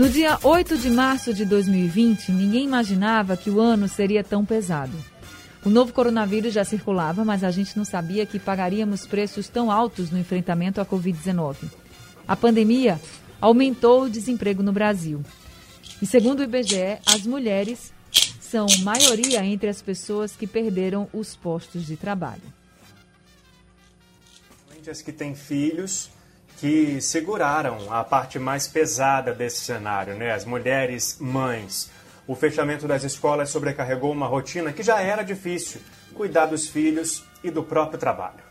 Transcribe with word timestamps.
No 0.00 0.08
dia 0.08 0.38
8 0.42 0.78
de 0.78 0.88
março 0.88 1.34
de 1.34 1.44
2020, 1.44 2.32
ninguém 2.32 2.64
imaginava 2.64 3.36
que 3.36 3.50
o 3.50 3.60
ano 3.60 3.86
seria 3.86 4.24
tão 4.24 4.46
pesado. 4.46 4.96
O 5.62 5.68
novo 5.68 5.92
coronavírus 5.92 6.54
já 6.54 6.64
circulava, 6.64 7.22
mas 7.22 7.44
a 7.44 7.50
gente 7.50 7.76
não 7.76 7.84
sabia 7.84 8.24
que 8.24 8.38
pagaríamos 8.38 9.06
preços 9.06 9.46
tão 9.50 9.70
altos 9.70 10.10
no 10.10 10.18
enfrentamento 10.18 10.80
à 10.80 10.86
Covid-19. 10.86 11.56
A 12.26 12.34
pandemia 12.34 12.98
aumentou 13.42 14.04
o 14.04 14.08
desemprego 14.08 14.62
no 14.62 14.72
Brasil. 14.72 15.22
E 16.00 16.06
segundo 16.06 16.40
o 16.40 16.44
IBGE, 16.44 16.98
as 17.04 17.26
mulheres 17.26 17.92
são 18.40 18.64
maioria 18.82 19.44
entre 19.44 19.68
as 19.68 19.82
pessoas 19.82 20.34
que 20.34 20.46
perderam 20.46 21.10
os 21.12 21.36
postos 21.36 21.86
de 21.86 21.98
trabalho. 21.98 22.40
As 24.90 25.02
que 25.02 25.12
têm 25.12 25.34
filhos 25.34 26.08
que 26.60 27.00
seguraram 27.00 27.90
a 27.90 28.04
parte 28.04 28.38
mais 28.38 28.68
pesada 28.68 29.32
desse 29.32 29.62
cenário, 29.62 30.14
né? 30.14 30.30
As 30.30 30.44
mulheres 30.44 31.16
mães. 31.18 31.90
O 32.26 32.34
fechamento 32.34 32.86
das 32.86 33.02
escolas 33.02 33.48
sobrecarregou 33.48 34.12
uma 34.12 34.26
rotina 34.26 34.70
que 34.70 34.82
já 34.82 35.00
era 35.00 35.22
difícil, 35.22 35.80
cuidar 36.14 36.46
dos 36.46 36.68
filhos 36.68 37.24
e 37.42 37.50
do 37.50 37.64
próprio 37.64 37.98
trabalho. 37.98 38.44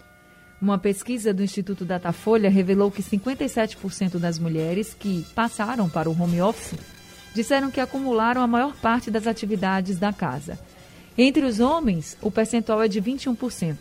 Uma 0.59 0.79
pesquisa 0.79 1.31
do 1.31 1.43
Instituto 1.43 1.85
Datafolha 1.85 2.49
revelou 2.49 2.89
que 2.89 3.03
57% 3.03 4.17
das 4.17 4.39
mulheres 4.39 4.93
que 4.93 5.23
passaram 5.35 5.87
para 5.87 6.09
o 6.09 6.19
home 6.19 6.41
office 6.41 6.79
disseram 7.35 7.69
que 7.69 7.79
acumularam 7.79 8.41
a 8.41 8.47
maior 8.47 8.75
parte 8.75 9.11
das 9.11 9.27
atividades 9.27 9.99
da 9.99 10.11
casa. 10.11 10.57
Entre 11.15 11.45
os 11.45 11.59
homens, 11.59 12.17
o 12.21 12.31
percentual 12.31 12.81
é 12.81 12.87
de 12.87 12.99
21%. 12.99 13.77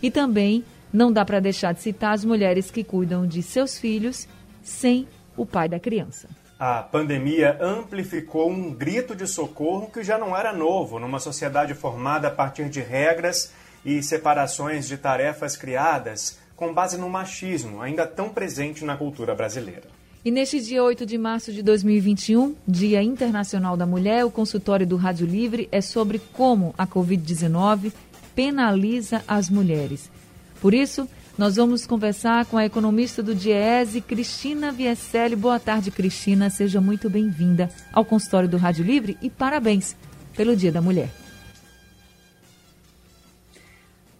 E 0.00 0.10
também 0.10 0.64
não 0.96 1.12
dá 1.12 1.26
para 1.26 1.40
deixar 1.40 1.74
de 1.74 1.82
citar 1.82 2.14
as 2.14 2.24
mulheres 2.24 2.70
que 2.70 2.82
cuidam 2.82 3.26
de 3.26 3.42
seus 3.42 3.78
filhos 3.78 4.26
sem 4.62 5.06
o 5.36 5.44
pai 5.44 5.68
da 5.68 5.78
criança. 5.78 6.26
A 6.58 6.82
pandemia 6.82 7.58
amplificou 7.60 8.50
um 8.50 8.72
grito 8.72 9.14
de 9.14 9.26
socorro 9.26 9.90
que 9.90 10.02
já 10.02 10.16
não 10.16 10.34
era 10.34 10.54
novo 10.54 10.98
numa 10.98 11.20
sociedade 11.20 11.74
formada 11.74 12.28
a 12.28 12.30
partir 12.30 12.70
de 12.70 12.80
regras 12.80 13.52
e 13.84 14.02
separações 14.02 14.88
de 14.88 14.96
tarefas 14.96 15.54
criadas 15.54 16.38
com 16.56 16.72
base 16.72 16.96
no 16.96 17.10
machismo, 17.10 17.82
ainda 17.82 18.06
tão 18.06 18.30
presente 18.30 18.82
na 18.82 18.96
cultura 18.96 19.34
brasileira. 19.34 19.84
E 20.24 20.30
neste 20.30 20.58
dia 20.62 20.82
8 20.82 21.04
de 21.04 21.18
março 21.18 21.52
de 21.52 21.62
2021, 21.62 22.56
Dia 22.66 23.02
Internacional 23.02 23.76
da 23.76 23.84
Mulher, 23.84 24.24
o 24.24 24.30
consultório 24.30 24.86
do 24.86 24.96
Rádio 24.96 25.26
Livre 25.26 25.68
é 25.70 25.82
sobre 25.82 26.18
como 26.32 26.74
a 26.78 26.86
Covid-19 26.86 27.92
penaliza 28.34 29.22
as 29.28 29.50
mulheres. 29.50 30.10
Por 30.60 30.74
isso, 30.74 31.08
nós 31.38 31.56
vamos 31.56 31.86
conversar 31.86 32.46
com 32.46 32.56
a 32.56 32.64
economista 32.64 33.22
do 33.22 33.34
Diese, 33.34 34.00
Cristina 34.00 34.72
Vieselli. 34.72 35.36
Boa 35.36 35.60
tarde, 35.60 35.90
Cristina. 35.90 36.48
Seja 36.48 36.80
muito 36.80 37.10
bem-vinda 37.10 37.70
ao 37.92 38.04
consultório 38.04 38.48
do 38.48 38.56
Rádio 38.56 38.84
Livre 38.84 39.18
e 39.20 39.28
parabéns 39.28 39.94
pelo 40.34 40.56
Dia 40.56 40.72
da 40.72 40.80
Mulher. 40.80 41.10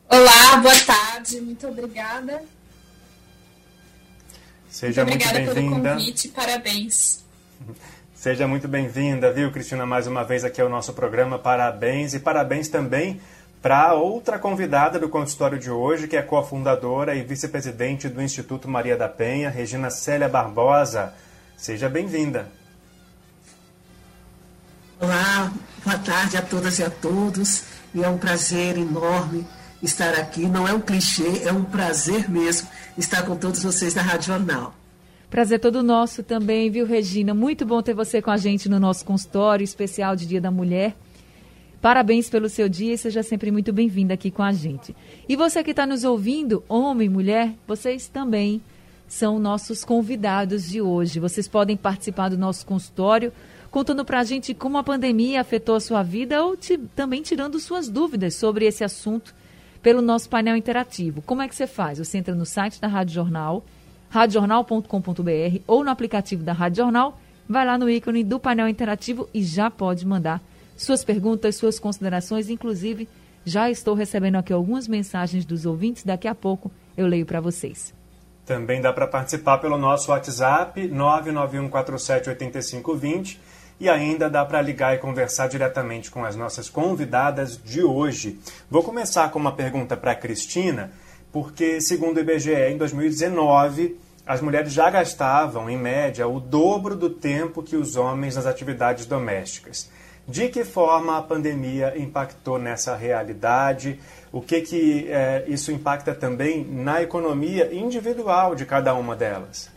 Olá, 0.09 0.57
boa 0.59 0.81
tarde. 0.85 1.41
Muito 1.41 1.67
obrigada. 1.67 2.43
Seja 4.69 5.05
muito, 5.05 5.25
muito 5.25 5.35
bem-vinda. 5.35 5.61
Obrigada 5.61 5.81
pelo 5.81 5.99
convite. 5.99 6.29
Parabéns. 6.29 7.25
Seja 8.15 8.49
muito 8.49 8.67
bem-vinda, 8.67 9.33
viu, 9.33 9.53
Cristina, 9.53 9.87
mais 9.87 10.07
uma 10.07 10.25
vez 10.25 10.43
aqui 10.43 10.61
ao 10.61 10.69
nosso 10.69 10.93
programa. 10.93 11.39
Parabéns 11.39 12.13
e 12.13 12.19
parabéns 12.19 12.67
também 12.67 13.21
para 13.63 13.95
outra 13.95 14.39
convidada 14.39 14.99
do 14.99 15.09
consultório 15.09 15.59
de 15.59 15.71
hoje, 15.71 16.07
que 16.07 16.17
é 16.17 16.23
cofundadora 16.23 17.15
e 17.15 17.23
vice-presidente 17.23 18.09
do 18.09 18.23
Instituto 18.23 18.69
Maria 18.69 18.97
da 18.97 19.09
Penha, 19.09 19.51
Regina 19.51 19.91
Célia 19.91 20.29
Barbosa. 20.29 21.13
Seja 21.57 21.89
bem-vinda. 21.89 22.49
Olá, 25.01 25.53
boa 25.85 25.99
tarde 25.99 26.37
a 26.37 26.43
todas 26.43 26.79
e 26.79 26.85
a 26.85 26.91
todos. 26.91 27.65
E 27.95 28.03
é 28.03 28.09
um 28.09 28.19
prazer 28.19 28.79
enorme 28.79 29.47
estar 29.83 30.15
aqui. 30.15 30.47
Não 30.47 30.67
é 30.67 30.73
um 30.73 30.81
clichê, 30.81 31.43
é 31.45 31.53
um 31.53 31.65
prazer 31.65 32.31
mesmo 32.31 32.69
estar 32.97 33.23
com 33.23 33.37
todos 33.37 33.63
vocês 33.63 33.95
da 33.95 34.03
Rádio 34.03 34.29
Jornal. 34.29 34.75
Prazer 35.29 35.59
todo 35.59 35.83
nosso 35.83 36.23
também, 36.23 36.71
viu, 36.71 36.87
Regina? 36.87 37.35
Muito 37.35 37.67
bom 37.67 37.83
ter 37.83 37.95
você 37.95 38.23
com 38.23 38.31
a 38.31 38.37
gente 38.37 38.69
no 38.69 38.79
nosso 38.79 39.05
consultório 39.05 39.65
especial 39.65 40.15
de 40.15 40.25
Dia 40.25 40.41
da 40.41 40.51
Mulher. 40.51 40.95
Parabéns 41.81 42.29
pelo 42.29 42.49
seu 42.49 42.69
dia 42.69 42.95
e 42.95 42.99
seja 42.99 43.23
sempre 43.23 43.51
muito 43.51 43.73
bem-vinda 43.73 44.15
aqui 44.15 44.31
com 44.31 44.43
a 44.43 44.53
gente. 44.53 44.97
E 45.29 45.37
você 45.37 45.63
que 45.63 45.71
está 45.71 45.87
nos 45.87 46.05
ouvindo, 46.05 46.65
homem, 46.69 47.09
mulher, 47.09 47.53
vocês 47.67 48.09
também 48.09 48.63
são 49.07 49.39
nossos 49.39 49.85
convidados 49.85 50.69
de 50.69 50.81
hoje. 50.81 51.21
Vocês 51.21 51.47
podem 51.47 51.77
participar 51.77 52.29
do 52.29 52.39
nosso 52.39 52.67
consultório 52.67 53.33
contando 53.71 54.05
para 54.05 54.21
a 54.21 54.25
gente 54.25 54.55
como 54.55 54.79
a 54.79 54.83
pandemia 54.83 55.41
afetou 55.41 55.75
a 55.75 55.81
sua 55.81 56.03
vida 56.03 56.43
ou 56.43 56.57
te, 56.57 56.79
também 56.97 57.23
tirando 57.23 57.61
suas 57.61 57.89
dúvidas 57.89 58.35
sobre 58.35 58.65
esse 58.65 58.83
assunto 58.83 59.35
pelo 59.83 60.01
nosso 60.01 60.29
painel 60.29 60.57
interativo. 60.57 61.23
Como 61.23 61.43
é 61.43 61.49
que 61.49 61.55
você 61.55 61.67
faz? 61.67 61.99
Você 61.99 62.19
entra 62.19 62.35
no 62.35 62.47
site 62.47 62.81
da 62.81 62.89
Rádio 62.89 63.15
Jornal, 63.15 63.65
radiojornal.com.br 64.09 65.61
ou 65.67 65.85
no 65.85 65.91
aplicativo 65.91 66.43
da 66.43 66.53
Rádio 66.53 66.85
Jornal, 66.85 67.21
vai 67.49 67.65
lá 67.65 67.77
no 67.77 67.89
ícone 67.89 68.25
do 68.25 68.41
painel 68.41 68.67
interativo 68.67 69.29
e 69.33 69.43
já 69.43 69.71
pode 69.71 70.07
mandar 70.07 70.41
suas 70.77 71.05
perguntas, 71.05 71.55
suas 71.57 71.79
considerações. 71.79 72.51
Inclusive, 72.51 73.09
já 73.45 73.71
estou 73.71 73.95
recebendo 73.95 74.37
aqui 74.37 74.53
algumas 74.53 74.89
mensagens 74.89 75.45
dos 75.45 75.67
ouvintes. 75.67 76.05
Daqui 76.05 76.29
a 76.29 76.35
pouco 76.35 76.71
eu 76.97 77.07
leio 77.07 77.25
para 77.25 77.41
vocês. 77.41 77.95
Também 78.45 78.81
dá 78.81 78.93
para 78.93 79.07
participar 79.07 79.59
pelo 79.59 79.79
nosso 79.79 80.11
WhatsApp 80.11 80.89
991478520 80.89 83.39
e 83.79 83.89
ainda 83.89 84.29
dá 84.31 84.45
para 84.45 84.63
ligar 84.63 84.95
e 84.95 84.99
conversar 84.99 85.49
diretamente 85.49 86.11
com 86.11 86.25
as 86.25 86.37
nossas 86.37 86.71
convidadas 86.71 87.61
de 87.63 87.83
hoje. 87.83 88.39
Vou 88.71 88.83
começar 88.83 89.31
com 89.31 89.39
uma 89.39 89.53
pergunta 89.53 89.95
para 89.97 90.13
a 90.13 90.15
Cristina, 90.15 90.93
porque 91.33 91.81
segundo 91.81 92.17
o 92.17 92.21
IBGE, 92.21 92.71
em 92.71 92.79
2019, 92.79 93.99
as 94.27 94.41
mulheres 94.41 94.73
já 94.73 94.89
gastavam, 94.91 95.69
em 95.69 95.77
média, 95.77 96.27
o 96.27 96.41
dobro 96.41 96.97
do 96.97 97.11
tempo 97.11 97.63
que 97.63 97.77
os 97.77 97.97
homens 97.97 98.37
nas 98.37 98.47
atividades 98.47 99.07
domésticas. 99.07 99.91
De 100.29 100.49
que 100.49 100.65
forma 100.65 101.17
a 101.17 101.23
pandemia 101.23 101.95
impactou 101.97 102.59
nessa 102.59 102.97
realidade? 102.97 104.01
O 104.33 104.41
que, 104.41 104.61
que 104.61 105.07
é, 105.09 105.45
isso 105.47 105.71
impacta 105.71 106.13
também 106.15 106.65
na 106.65 107.01
economia 107.01 107.73
individual 107.73 108.57
de 108.57 108.67
cada 108.67 108.93
uma 108.95 109.15
delas? 109.15 109.71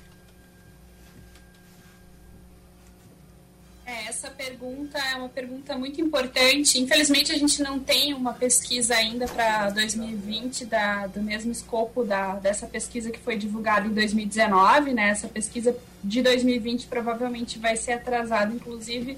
É, 3.86 4.08
essa 4.08 4.32
pergunta 4.32 4.98
é 4.98 5.16
uma 5.16 5.30
pergunta 5.30 5.78
muito 5.78 6.02
importante. 6.02 6.80
Infelizmente, 6.80 7.32
a 7.32 7.38
gente 7.38 7.62
não 7.62 7.80
tem 7.80 8.16
uma 8.16 8.34
pesquisa 8.34 8.96
ainda 8.96 9.28
para 9.28 9.70
2020 9.70 10.66
da, 10.66 11.06
do 11.06 11.22
mesmo 11.22 11.52
escopo 11.52 12.04
da, 12.04 12.36
dessa 12.36 12.66
pesquisa 12.66 13.12
que 13.12 13.20
foi 13.20 13.38
divulgada 13.38 13.88
em 13.88 13.94
2019. 13.94 14.94
Né? 14.94 15.10
Essa 15.10 15.28
pesquisa 15.28 15.76
de 16.04 16.24
2020 16.24 16.88
provavelmente 16.88 17.60
vai 17.60 17.78
ser 17.78 17.94
atrasada, 17.94 18.52
inclusive 18.52 19.16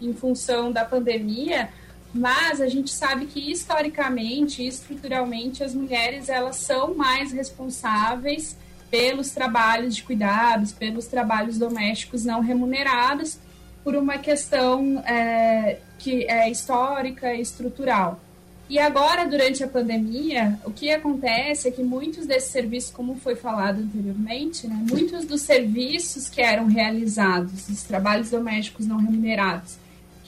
em 0.00 0.12
função 0.12 0.72
da 0.72 0.84
pandemia, 0.84 1.68
mas 2.12 2.60
a 2.60 2.68
gente 2.68 2.90
sabe 2.90 3.26
que 3.26 3.50
historicamente, 3.52 4.66
estruturalmente, 4.66 5.62
as 5.62 5.74
mulheres 5.74 6.28
elas 6.28 6.56
são 6.56 6.94
mais 6.94 7.32
responsáveis 7.32 8.56
pelos 8.90 9.30
trabalhos 9.30 9.94
de 9.94 10.02
cuidados, 10.02 10.72
pelos 10.72 11.06
trabalhos 11.06 11.56
domésticos 11.56 12.24
não 12.24 12.40
remunerados, 12.40 13.38
por 13.84 13.94
uma 13.94 14.18
questão 14.18 14.98
é, 15.06 15.78
que 15.98 16.24
é 16.24 16.50
histórica 16.50 17.32
e 17.32 17.40
estrutural. 17.40 18.20
E 18.68 18.78
agora, 18.78 19.26
durante 19.26 19.64
a 19.64 19.68
pandemia, 19.68 20.58
o 20.64 20.70
que 20.70 20.92
acontece 20.92 21.66
é 21.66 21.70
que 21.72 21.82
muitos 21.82 22.24
desses 22.24 22.50
serviços, 22.50 22.92
como 22.92 23.16
foi 23.16 23.34
falado 23.34 23.80
anteriormente, 23.80 24.68
né, 24.68 24.84
muitos 24.88 25.24
dos 25.24 25.42
serviços 25.42 26.28
que 26.28 26.40
eram 26.40 26.66
realizados, 26.66 27.68
os 27.68 27.82
trabalhos 27.82 28.30
domésticos 28.30 28.86
não 28.86 28.98
remunerados, 28.98 29.76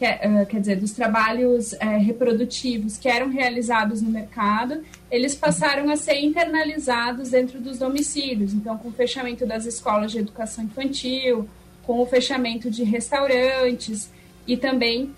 que, 0.03 0.27
uh, 0.27 0.47
quer 0.47 0.61
dizer, 0.61 0.77
dos 0.81 0.93
trabalhos 0.93 1.73
uh, 1.75 1.79
reprodutivos 2.01 2.97
que 2.97 3.09
eram 3.09 3.29
realizados 3.29 4.03
no 4.03 4.11
mercado, 4.11 4.83
eles 5.09 5.35
passaram 5.35 5.89
a 5.91 5.97
ser 5.97 6.19
internalizados 6.21 7.31
dentro 7.31 7.61
dos 7.61 7.79
domicílios. 7.79 8.53
Então, 8.53 8.77
com 8.77 8.89
o 8.89 8.93
fechamento 8.93 9.47
das 9.47 9.65
escolas 9.65 10.11
de 10.11 10.19
educação 10.19 10.65
infantil, 10.65 11.49
com 11.85 12.01
o 12.01 12.07
fechamento 12.07 12.69
de 12.69 12.83
restaurantes 12.83 14.11
e 14.45 14.57
também 14.57 15.15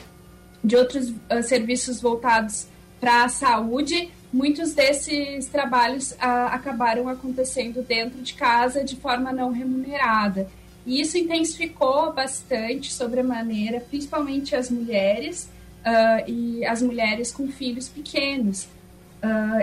de 0.62 0.76
outros 0.76 1.08
uh, 1.08 1.42
serviços 1.42 2.00
voltados 2.00 2.66
para 3.00 3.24
a 3.24 3.28
saúde, 3.28 4.10
muitos 4.30 4.74
desses 4.74 5.46
trabalhos 5.46 6.12
uh, 6.12 6.48
acabaram 6.50 7.08
acontecendo 7.08 7.82
dentro 7.82 8.20
de 8.20 8.34
casa 8.34 8.84
de 8.84 8.96
forma 8.96 9.32
não 9.32 9.50
remunerada. 9.50 10.46
E 10.86 11.00
isso 11.00 11.16
intensificou 11.16 12.12
bastante 12.12 12.92
sobre 12.92 13.20
a 13.20 13.24
maneira, 13.24 13.80
principalmente 13.80 14.54
as 14.54 14.70
mulheres 14.70 15.48
uh, 15.80 16.30
e 16.30 16.64
as 16.66 16.82
mulheres 16.82 17.32
com 17.32 17.48
filhos 17.48 17.88
pequenos, 17.88 18.68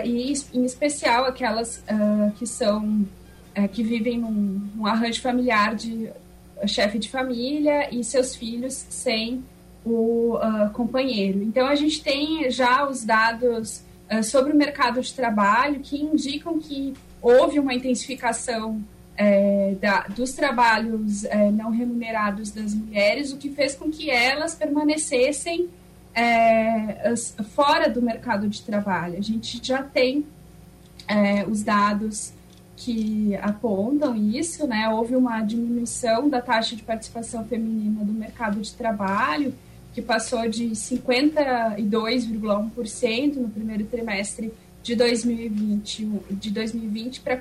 e 0.04 0.34
em 0.52 0.64
especial 0.64 1.24
aquelas 1.24 1.84
que 2.36 2.44
são 2.44 3.06
que 3.72 3.84
vivem 3.84 4.18
num, 4.18 4.60
num 4.74 4.86
arranjo 4.86 5.20
familiar 5.20 5.76
de 5.76 6.10
chefe 6.66 6.98
de 6.98 7.08
família 7.08 7.88
e 7.94 8.02
seus 8.02 8.34
filhos 8.34 8.74
sem 8.88 9.44
o 9.84 10.36
uh, 10.36 10.70
companheiro. 10.72 11.42
Então, 11.42 11.66
a 11.66 11.74
gente 11.74 12.02
tem 12.02 12.50
já 12.50 12.88
os 12.88 13.04
dados 13.04 13.82
uh, 14.10 14.22
sobre 14.22 14.52
o 14.52 14.56
mercado 14.56 15.00
de 15.00 15.12
trabalho 15.12 15.80
que 15.80 16.00
indicam 16.00 16.58
que 16.60 16.94
houve 17.20 17.58
uma 17.58 17.74
intensificação 17.74 18.82
é, 19.16 19.74
da, 19.80 20.02
dos 20.08 20.32
trabalhos 20.32 21.24
é, 21.24 21.50
não 21.50 21.70
remunerados 21.70 22.50
das 22.50 22.74
mulheres, 22.74 23.32
o 23.32 23.36
que 23.36 23.50
fez 23.50 23.74
com 23.74 23.90
que 23.90 24.10
elas 24.10 24.54
permanecessem 24.54 25.68
é, 26.14 27.08
as, 27.08 27.34
fora 27.54 27.88
do 27.88 28.02
mercado 28.02 28.46
de 28.48 28.60
trabalho. 28.62 29.16
A 29.18 29.22
gente 29.22 29.60
já 29.62 29.82
tem 29.82 30.26
é, 31.06 31.44
os 31.46 31.62
dados 31.62 32.32
que 32.76 33.36
apontam 33.36 34.16
isso, 34.16 34.66
né? 34.66 34.88
Houve 34.88 35.14
uma 35.14 35.40
diminuição 35.42 36.28
da 36.28 36.40
taxa 36.40 36.74
de 36.74 36.82
participação 36.82 37.44
feminina 37.44 38.04
do 38.04 38.12
mercado 38.12 38.60
de 38.60 38.72
trabalho, 38.72 39.54
que 39.94 40.02
passou 40.02 40.48
de 40.48 40.70
52,1% 40.70 43.36
no 43.36 43.48
primeiro 43.50 43.84
trimestre 43.84 44.52
de 44.82 44.96
2020, 44.96 46.08
de 46.32 46.50
2020 46.50 47.20
para 47.20 47.36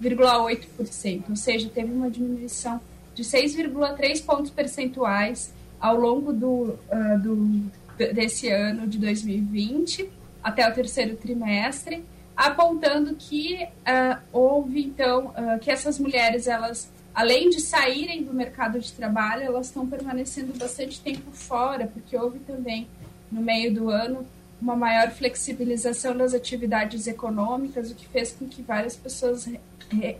45,8%, 0.00 1.24
ou 1.28 1.36
seja, 1.36 1.68
teve 1.68 1.92
uma 1.92 2.10
diminuição 2.10 2.80
de 3.14 3.22
6,3 3.22 4.24
pontos 4.24 4.50
percentuais 4.50 5.52
ao 5.80 5.96
longo 5.96 6.32
do, 6.32 6.78
uh, 6.90 7.18
do, 7.22 7.70
desse 8.12 8.48
ano 8.48 8.86
de 8.86 8.98
2020 8.98 10.10
até 10.42 10.68
o 10.68 10.74
terceiro 10.74 11.16
trimestre 11.16 12.04
apontando 12.36 13.14
que 13.14 13.62
uh, 13.64 14.18
houve 14.32 14.82
então 14.82 15.26
uh, 15.28 15.58
que 15.60 15.70
essas 15.70 15.98
mulheres 15.98 16.46
elas 16.46 16.90
além 17.14 17.50
de 17.50 17.60
saírem 17.60 18.22
do 18.22 18.32
mercado 18.32 18.78
de 18.78 18.92
trabalho 18.92 19.42
elas 19.42 19.66
estão 19.66 19.86
permanecendo 19.86 20.56
bastante 20.56 21.00
tempo 21.00 21.30
fora 21.32 21.86
porque 21.86 22.16
houve 22.16 22.38
também 22.40 22.86
no 23.30 23.40
meio 23.42 23.74
do 23.74 23.90
ano 23.90 24.26
uma 24.60 24.76
maior 24.76 25.10
flexibilização 25.10 26.16
das 26.16 26.34
atividades 26.34 27.06
econômicas 27.06 27.90
o 27.90 27.94
que 27.94 28.06
fez 28.08 28.32
com 28.32 28.46
que 28.46 28.62
várias 28.62 28.96
pessoas 28.96 29.48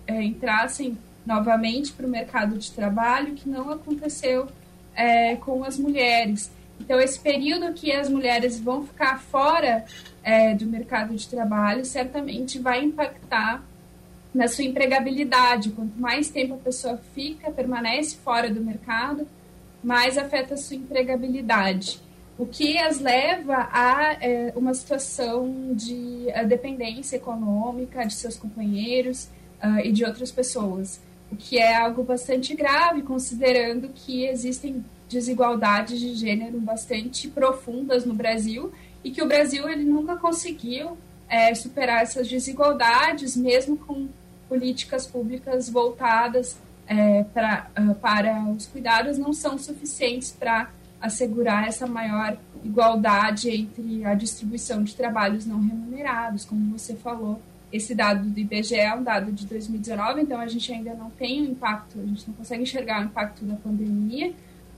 entrassem 0.08 0.96
novamente 1.24 1.92
para 1.92 2.06
o 2.06 2.10
mercado 2.10 2.56
de 2.58 2.70
trabalho 2.72 3.34
que 3.34 3.48
não 3.48 3.70
aconteceu 3.70 4.48
é, 4.94 5.36
com 5.36 5.62
as 5.64 5.78
mulheres 5.78 6.50
então 6.80 6.98
esse 6.98 7.20
período 7.20 7.72
que 7.74 7.92
as 7.92 8.08
mulheres 8.08 8.58
vão 8.58 8.86
ficar 8.86 9.20
fora 9.20 9.84
é, 10.22 10.54
do 10.54 10.66
mercado 10.66 11.14
de 11.14 11.28
trabalho 11.28 11.84
certamente 11.84 12.58
vai 12.58 12.82
impactar 12.82 13.62
na 14.34 14.48
sua 14.48 14.64
empregabilidade. 14.64 15.70
Quanto 15.70 15.98
mais 15.98 16.30
tempo 16.30 16.54
a 16.54 16.58
pessoa 16.58 16.98
fica, 17.14 17.50
permanece 17.50 18.16
fora 18.16 18.48
do 18.48 18.60
mercado, 18.60 19.26
mais 19.82 20.16
afeta 20.16 20.54
a 20.54 20.56
sua 20.56 20.76
empregabilidade. 20.76 22.00
O 22.40 22.46
que 22.46 22.78
as 22.78 22.98
leva 23.00 23.68
a 23.70 24.16
é, 24.18 24.50
uma 24.56 24.72
situação 24.72 25.74
de 25.74 26.24
dependência 26.48 27.16
econômica 27.16 28.02
de 28.06 28.14
seus 28.14 28.34
companheiros 28.34 29.24
uh, 29.62 29.78
e 29.84 29.92
de 29.92 30.06
outras 30.06 30.32
pessoas. 30.32 31.02
O 31.30 31.36
que 31.36 31.58
é 31.58 31.76
algo 31.76 32.02
bastante 32.02 32.54
grave, 32.54 33.02
considerando 33.02 33.90
que 33.90 34.24
existem 34.24 34.82
desigualdades 35.06 36.00
de 36.00 36.14
gênero 36.14 36.58
bastante 36.58 37.28
profundas 37.28 38.06
no 38.06 38.14
Brasil 38.14 38.72
e 39.04 39.10
que 39.10 39.22
o 39.22 39.28
Brasil 39.28 39.68
ele 39.68 39.84
nunca 39.84 40.16
conseguiu 40.16 40.96
é, 41.28 41.54
superar 41.54 42.02
essas 42.02 42.26
desigualdades, 42.26 43.36
mesmo 43.36 43.76
com 43.76 44.08
políticas 44.48 45.06
públicas 45.06 45.68
voltadas 45.68 46.56
é, 46.86 47.22
pra, 47.34 47.68
uh, 47.78 47.94
para 47.96 48.44
os 48.44 48.66
cuidados, 48.66 49.18
não 49.18 49.34
são 49.34 49.58
suficientes 49.58 50.30
para 50.32 50.70
assegurar 51.00 51.66
essa 51.66 51.86
maior 51.86 52.36
igualdade 52.64 53.50
entre 53.50 54.04
a 54.04 54.14
distribuição 54.14 54.82
de 54.82 54.94
trabalhos 54.94 55.46
não 55.46 55.60
remunerados, 55.60 56.44
como 56.44 56.76
você 56.76 56.94
falou. 56.94 57.40
Esse 57.72 57.94
dado 57.94 58.28
do 58.28 58.38
IBGE 58.38 58.74
é 58.74 58.94
um 58.94 59.02
dado 59.02 59.30
de 59.32 59.46
2019, 59.46 60.22
então 60.22 60.40
a 60.40 60.46
gente 60.46 60.72
ainda 60.72 60.92
não 60.94 61.08
tem 61.10 61.42
o 61.42 61.50
impacto, 61.50 62.00
a 62.00 62.06
gente 62.06 62.26
não 62.28 62.34
consegue 62.34 62.62
enxergar 62.64 63.00
o 63.00 63.04
impacto 63.04 63.44
da 63.44 63.54
pandemia, 63.54 64.32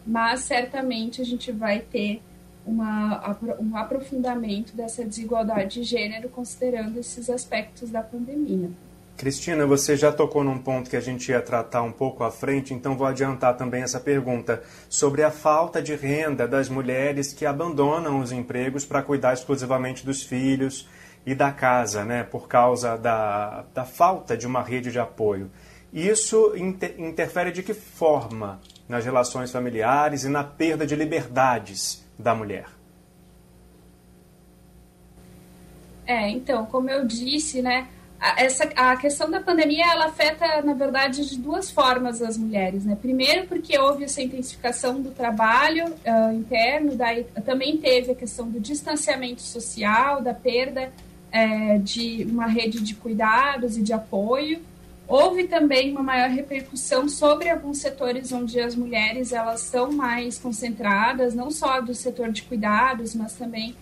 mas 0.07 0.41
certamente 0.41 1.23
a 1.23 1.25
gente 1.25 1.51
vai 1.51 1.81
ter 1.81 2.23
uma, 2.67 3.37
um 3.61 3.77
aprofundamento 3.77 4.77
dessa 4.77 5.05
desigualdade 5.05 5.81
de 5.81 5.85
gênero, 5.85 6.29
considerando 6.29 6.99
esses 6.99 7.29
aspectos 7.29 7.91
da 7.91 8.03
pandemia. 8.03 8.71
Cristina, 9.17 9.67
você 9.67 9.97
já 9.97 10.11
tocou 10.11 10.43
num 10.43 10.59
ponto 10.59 10.91
que 10.91 10.97
a 10.97 11.01
gente 11.01 11.31
ia 11.31 11.41
tratar 11.41 11.83
um 11.83 11.93
pouco 11.93 12.25
à 12.25 12.31
frente, 12.31 12.75
então 12.75 12.97
vou 12.97 13.07
adiantar 13.07 13.57
também 13.57 13.83
essa 13.83 14.01
pergunta 14.01 14.63
sobre 14.89 15.23
a 15.23 15.31
falta 15.31 15.81
de 15.81 15.95
renda 15.95 16.49
das 16.49 16.69
mulheres 16.69 17.33
que 17.33 17.47
abandonam 17.47 18.21
os 18.21 18.33
empregos 18.33 18.85
para 18.85 19.03
cuidar 19.03 19.33
exclusivamente 19.33 20.05
dos 20.05 20.23
filhos 20.23 20.89
e 21.25 21.35
da 21.35 21.53
casa, 21.53 22.05
né, 22.05 22.25
por 22.25 22.49
causa 22.49 22.97
da, 22.97 23.65
da 23.73 23.85
falta 23.85 24.37
de 24.37 24.47
uma 24.47 24.63
rede 24.63 24.91
de 24.91 24.99
apoio. 24.99 25.51
Isso 25.93 26.55
inter, 26.57 26.95
interfere 26.99 27.53
de 27.53 27.63
que 27.63 27.75
forma 27.75 28.61
nas 28.89 29.05
relações 29.05 29.53
familiares 29.53 30.25
e 30.25 30.29
na 30.29 30.43
perda 30.43 30.87
de 30.87 30.97
liberdades 30.97 32.05
da 32.19 32.35
mulher? 32.35 32.67
É, 36.07 36.29
então, 36.29 36.67
como 36.67 36.91
eu 36.91 37.07
disse, 37.07 37.63
né, 37.63 37.89
essa, 38.37 38.65
a 38.77 38.97
questão 38.97 39.31
da 39.31 39.41
pandemia 39.41 39.85
ela 39.93 40.07
afeta, 40.07 40.63
na 40.63 40.75
verdade, 40.75 41.29
de 41.29 41.39
duas 41.39 41.71
formas 41.71 42.23
as 42.23 42.39
mulheres. 42.39 42.85
Né? 42.85 42.97
Primeiro, 43.01 43.47
porque 43.49 43.77
houve 43.79 44.05
essa 44.05 44.23
intensificação 44.23 45.01
do 45.01 45.11
trabalho 45.11 45.87
uh, 45.87 46.33
interno, 46.33 46.95
daí 46.95 47.25
também 47.45 47.77
teve 47.79 48.13
a 48.13 48.15
questão 48.15 48.49
do 48.49 48.61
distanciamento 48.61 49.43
social, 49.43 50.23
da 50.23 50.33
perda 50.33 50.93
é, 51.33 51.79
de 51.79 52.27
uma 52.31 52.47
rede 52.47 52.81
de 52.81 52.95
cuidados 52.95 53.77
e 53.77 53.83
de 53.83 53.93
apoio. 53.93 54.61
Houve 55.09 55.45
também 55.45 55.91
uma 55.91 56.03
maior 56.03 56.31
repercussão 56.31 57.09
sobre 57.09 57.49
alguns 57.49 57.79
setores 57.79 58.31
onde 58.31 58.61
as 58.61 58.77
mulheres 58.77 59.33
elas 59.33 59.61
são 59.63 59.91
mais 59.91 60.39
concentradas, 60.39 61.35
não 61.35 61.51
só 61.51 61.81
do 61.81 61.95
setor 61.95 62.31
de 62.31 62.43
cuidados, 62.43 63.15
mas 63.15 63.33
também, 63.33 63.75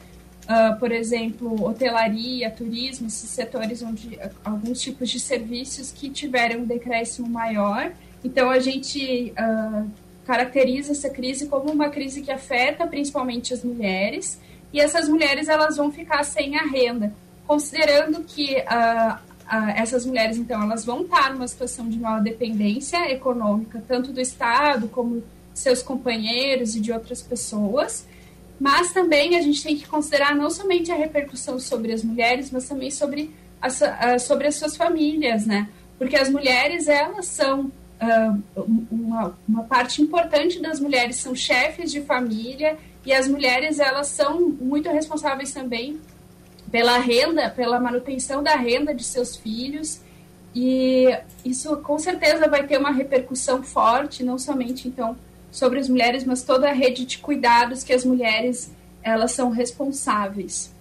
uh, 0.51 0.79
por 0.79 0.91
exemplo, 0.91 1.65
hotelaria, 1.65 2.51
turismo, 2.51 3.07
esses 3.07 3.31
setores 3.31 3.83
onde 3.83 4.17
uh, 4.17 4.31
alguns 4.45 4.81
tipos 4.81 5.09
de 5.09 5.21
serviços 5.21 5.93
que 5.93 6.11
tiveram 6.11 6.63
um 6.63 6.65
decréscimo 6.65 7.29
maior. 7.29 7.93
Então 8.25 8.51
a 8.51 8.59
gente 8.59 9.33
uh, 9.33 9.89
caracteriza 10.27 10.93
essa 10.93 11.09
crise 11.09 11.47
como 11.47 11.71
uma 11.71 11.89
crise 11.89 12.21
que 12.21 12.33
afeta 12.33 12.87
principalmente 12.87 13.55
as 13.55 13.63
mulheres 13.63 14.41
e 14.73 14.81
essas 14.81 15.09
mulheres 15.09 15.49
elas 15.49 15.77
vão 15.77 15.91
ficar 15.91 16.25
sem 16.25 16.57
a 16.57 16.65
renda, 16.65 17.13
considerando 17.47 18.23
que 18.25 18.57
uh, 18.57 19.31
essas 19.75 20.07
mulheres, 20.07 20.37
então, 20.37 20.63
elas 20.63 20.85
vão 20.85 21.03
estar 21.03 21.33
numa 21.33 21.49
situação 21.49 21.89
de 21.89 21.99
maior 21.99 22.23
dependência 22.23 23.11
econômica, 23.11 23.83
tanto 23.89 24.13
do 24.13 24.21
Estado 24.21 24.87
como 24.87 25.25
seus 25.53 25.83
companheiros 25.83 26.77
e 26.77 26.81
de 26.81 26.93
outras 26.93 27.21
pessoas. 27.21 28.07
Mas 28.61 28.93
também 28.93 29.37
a 29.37 29.41
gente 29.41 29.63
tem 29.63 29.75
que 29.75 29.89
considerar 29.89 30.37
não 30.37 30.51
somente 30.51 30.93
a 30.93 30.95
repercussão 30.95 31.59
sobre 31.59 31.95
as 31.95 32.05
mulheres, 32.05 32.51
mas 32.51 32.69
também 32.69 32.91
sobre, 32.91 33.35
a, 33.61 34.19
sobre 34.19 34.47
as 34.47 34.57
suas 34.57 34.77
famílias, 34.77 35.47
né? 35.47 35.67
Porque 35.97 36.15
as 36.15 36.29
mulheres, 36.29 36.87
elas 36.87 37.25
são 37.27 37.73
uh, 38.01 38.67
uma, 38.91 39.39
uma 39.49 39.65
parte 39.65 40.03
importante 40.03 40.61
das 40.61 40.79
mulheres 40.79 41.17
são 41.17 41.35
chefes 41.35 41.91
de 41.91 42.03
família 42.03 42.77
e 43.05 43.15
as 43.15 43.27
mulheres 43.27 43.79
elas 43.79 44.09
são 44.09 44.41
muito 44.41 44.91
responsáveis 44.91 45.53
também 45.53 45.99
pela 46.71 46.99
renda, 46.99 47.49
pela 47.49 47.81
manutenção 47.81 48.43
da 48.43 48.57
renda 48.57 48.95
de 48.95 49.05
seus 49.05 49.37
filhos. 49.37 50.03
E 50.55 51.17
isso 51.45 51.77
com 51.79 51.99
certeza 51.99 52.47
vai 52.47 52.67
ter 52.67 52.79
uma 52.79 52.91
repercussão 52.91 53.63
forte, 53.63 54.23
não 54.23 54.39
somente 54.39 54.87
então 54.87 55.17
sobre 55.51 55.79
as 55.79 55.89
mulheres, 55.89 56.25
mas 56.25 56.43
toda 56.43 56.69
a 56.69 56.73
rede 56.73 57.05
de 57.05 57.19
cuidados 57.19 57.83
que 57.83 57.93
as 57.93 58.05
mulheres 58.05 58.71
elas 59.03 59.33
são 59.33 59.51
responsáveis. 59.51 60.73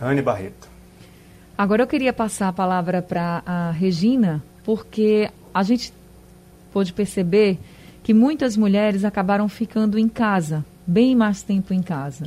Anne 0.00 0.22
Barreto. 0.22 0.68
Agora 1.56 1.82
eu 1.82 1.86
queria 1.86 2.12
passar 2.12 2.48
a 2.48 2.52
palavra 2.52 3.00
para 3.00 3.42
a 3.46 3.70
Regina, 3.70 4.42
porque 4.64 5.30
a 5.52 5.62
gente 5.62 5.92
pôde 6.72 6.92
perceber 6.92 7.58
que 8.02 8.12
muitas 8.12 8.56
mulheres 8.56 9.04
acabaram 9.04 9.48
ficando 9.48 9.98
em 9.98 10.08
casa, 10.08 10.64
bem 10.86 11.14
mais 11.14 11.42
tempo 11.42 11.72
em 11.72 11.82
casa. 11.82 12.26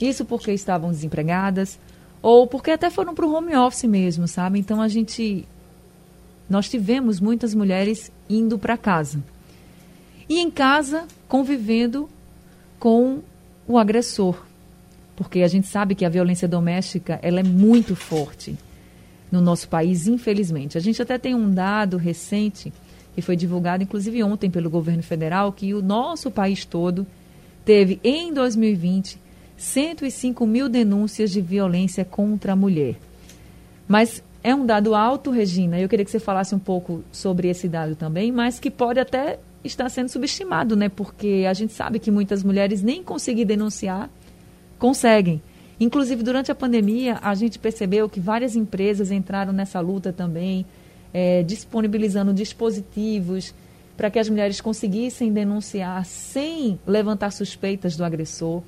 Isso 0.00 0.24
porque 0.24 0.52
estavam 0.52 0.90
desempregadas 0.90 1.78
ou 2.22 2.46
porque 2.46 2.70
até 2.70 2.88
foram 2.88 3.14
para 3.14 3.26
o 3.26 3.34
home 3.34 3.54
office 3.56 3.84
mesmo, 3.84 4.26
sabe? 4.26 4.58
Então 4.58 4.80
a 4.80 4.88
gente 4.88 5.46
nós 6.48 6.68
tivemos 6.68 7.20
muitas 7.20 7.54
mulheres 7.54 8.10
indo 8.28 8.58
para 8.58 8.76
casa. 8.76 9.22
E 10.30 10.38
em 10.38 10.48
casa 10.48 11.08
convivendo 11.26 12.08
com 12.78 13.18
o 13.66 13.76
agressor, 13.76 14.40
porque 15.16 15.42
a 15.42 15.48
gente 15.48 15.66
sabe 15.66 15.96
que 15.96 16.04
a 16.04 16.08
violência 16.08 16.46
doméstica 16.46 17.18
ela 17.20 17.40
é 17.40 17.42
muito 17.42 17.96
forte 17.96 18.56
no 19.30 19.40
nosso 19.40 19.68
país, 19.68 20.06
infelizmente. 20.06 20.78
A 20.78 20.80
gente 20.80 21.02
até 21.02 21.18
tem 21.18 21.34
um 21.34 21.52
dado 21.52 21.96
recente 21.96 22.72
que 23.12 23.20
foi 23.20 23.34
divulgado, 23.34 23.82
inclusive 23.82 24.22
ontem, 24.22 24.48
pelo 24.48 24.70
governo 24.70 25.02
federal, 25.02 25.52
que 25.52 25.74
o 25.74 25.82
nosso 25.82 26.30
país 26.30 26.64
todo 26.64 27.04
teve, 27.64 27.98
em 28.04 28.32
2020, 28.32 29.18
105 29.56 30.46
mil 30.46 30.68
denúncias 30.68 31.32
de 31.32 31.40
violência 31.40 32.04
contra 32.04 32.52
a 32.52 32.56
mulher. 32.56 32.94
Mas 33.88 34.22
é 34.44 34.54
um 34.54 34.64
dado 34.64 34.94
alto, 34.94 35.32
Regina, 35.32 35.80
eu 35.80 35.88
queria 35.88 36.04
que 36.04 36.10
você 36.10 36.20
falasse 36.20 36.54
um 36.54 36.58
pouco 36.58 37.02
sobre 37.10 37.48
esse 37.48 37.66
dado 37.66 37.96
também, 37.96 38.30
mas 38.30 38.60
que 38.60 38.70
pode 38.70 39.00
até 39.00 39.40
estar 39.64 39.88
sendo 39.88 40.08
subestimado, 40.08 40.74
né? 40.74 40.88
Porque 40.88 41.44
a 41.48 41.52
gente 41.52 41.72
sabe 41.72 41.98
que 41.98 42.10
muitas 42.10 42.42
mulheres 42.42 42.82
nem 42.82 43.02
conseguir 43.02 43.44
denunciar 43.44 44.10
conseguem. 44.78 45.42
Inclusive, 45.78 46.22
durante 46.22 46.50
a 46.52 46.54
pandemia, 46.54 47.18
a 47.22 47.34
gente 47.34 47.58
percebeu 47.58 48.08
que 48.08 48.20
várias 48.20 48.54
empresas 48.54 49.10
entraram 49.10 49.52
nessa 49.52 49.80
luta 49.80 50.12
também, 50.12 50.66
é, 51.12 51.42
disponibilizando 51.42 52.32
dispositivos 52.34 53.54
para 53.96 54.10
que 54.10 54.18
as 54.18 54.28
mulheres 54.28 54.60
conseguissem 54.60 55.32
denunciar 55.32 56.04
sem 56.06 56.78
levantar 56.86 57.30
suspeitas 57.30 57.96
do 57.96 58.04
agressor. 58.04 58.62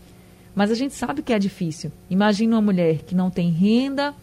Mas 0.55 0.71
a 0.71 0.75
gente 0.75 0.95
sabe 0.95 1.23
que 1.23 1.33
é 1.33 1.39
difícil. 1.39 1.91
Imagina 2.11 2.57
uma 2.57 2.63
mulher 2.63 2.99
que 3.07 3.15
não 3.15 3.31
tem 3.31 3.51
renda, 3.51 4.15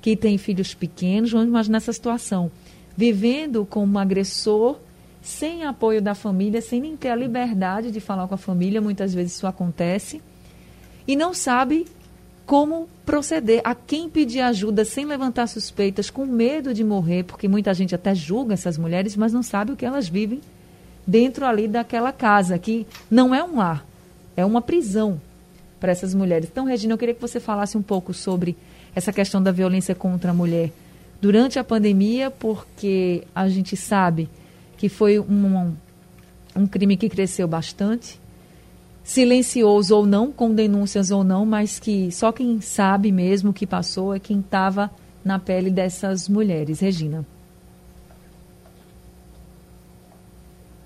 que 0.00 0.16
tem 0.16 0.38
filhos 0.38 0.74
pequenos, 0.74 1.32
vamos 1.32 1.48
imaginar 1.48 1.78
essa 1.78 1.92
situação, 1.92 2.50
vivendo 2.96 3.66
com 3.66 3.84
um 3.84 3.98
agressor 3.98 4.78
sem 5.24 5.64
apoio 5.64 6.02
da 6.02 6.14
família, 6.14 6.60
sem 6.60 6.82
nem 6.82 6.94
ter 6.98 7.08
a 7.08 7.16
liberdade 7.16 7.90
de 7.90 7.98
falar 7.98 8.28
com 8.28 8.34
a 8.34 8.38
família, 8.38 8.78
muitas 8.78 9.14
vezes 9.14 9.32
isso 9.32 9.46
acontece, 9.46 10.20
e 11.08 11.16
não 11.16 11.32
sabe 11.32 11.86
como 12.44 12.86
proceder, 13.06 13.62
a 13.64 13.74
quem 13.74 14.10
pedir 14.10 14.40
ajuda 14.40 14.84
sem 14.84 15.06
levantar 15.06 15.46
suspeitas, 15.46 16.10
com 16.10 16.26
medo 16.26 16.74
de 16.74 16.84
morrer, 16.84 17.22
porque 17.24 17.48
muita 17.48 17.72
gente 17.72 17.94
até 17.94 18.14
julga 18.14 18.52
essas 18.52 18.76
mulheres, 18.76 19.16
mas 19.16 19.32
não 19.32 19.42
sabe 19.42 19.72
o 19.72 19.76
que 19.76 19.86
elas 19.86 20.06
vivem 20.06 20.42
dentro 21.06 21.46
ali 21.46 21.66
daquela 21.66 22.12
casa, 22.12 22.58
que 22.58 22.86
não 23.10 23.34
é 23.34 23.42
um 23.42 23.56
lar, 23.56 23.82
é 24.36 24.44
uma 24.44 24.60
prisão 24.60 25.18
para 25.80 25.90
essas 25.90 26.14
mulheres. 26.14 26.50
Então, 26.52 26.66
Regina, 26.66 26.92
eu 26.92 26.98
queria 26.98 27.14
que 27.14 27.20
você 27.20 27.40
falasse 27.40 27.78
um 27.78 27.82
pouco 27.82 28.12
sobre 28.12 28.54
essa 28.94 29.10
questão 29.10 29.42
da 29.42 29.50
violência 29.50 29.94
contra 29.94 30.32
a 30.32 30.34
mulher 30.34 30.70
durante 31.18 31.58
a 31.58 31.64
pandemia, 31.64 32.30
porque 32.30 33.22
a 33.34 33.48
gente 33.48 33.74
sabe 33.74 34.28
que 34.84 34.88
foi 34.90 35.18
um, 35.18 35.74
um 36.54 36.66
crime 36.66 36.94
que 36.94 37.08
cresceu 37.08 37.48
bastante 37.48 38.20
silencioso 39.02 39.96
ou 39.96 40.04
não, 40.04 40.30
com 40.30 40.54
denúncias 40.54 41.10
ou 41.10 41.24
não, 41.24 41.46
mas 41.46 41.78
que 41.78 42.12
só 42.12 42.30
quem 42.30 42.60
sabe 42.60 43.10
mesmo 43.10 43.48
o 43.48 43.52
que 43.54 43.66
passou 43.66 44.14
é 44.14 44.18
quem 44.20 44.40
estava 44.40 44.90
na 45.24 45.38
pele 45.38 45.70
dessas 45.70 46.28
mulheres. 46.28 46.80
Regina. 46.80 47.24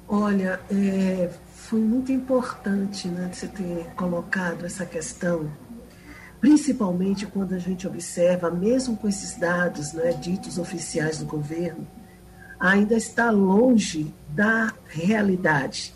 Olha, 0.07 0.61
é, 0.71 1.29
foi 1.53 1.81
muito 1.81 2.13
importante 2.13 3.09
né, 3.09 3.29
você 3.33 3.49
ter 3.49 3.85
colocado 3.97 4.65
essa 4.65 4.87
questão, 4.87 5.51
principalmente 6.41 7.27
quando 7.27 7.53
a 7.53 7.59
gente 7.59 7.85
observa, 7.85 8.49
mesmo 8.49 8.97
com 8.97 9.09
esses 9.09 9.37
dados 9.37 9.93
né, 9.93 10.13
ditos 10.13 10.57
oficiais 10.57 11.19
do 11.19 11.27
governo, 11.27 11.85
ainda 12.59 12.95
está 12.95 13.31
longe 13.31 14.13
da 14.29 14.73
realidade. 14.89 15.95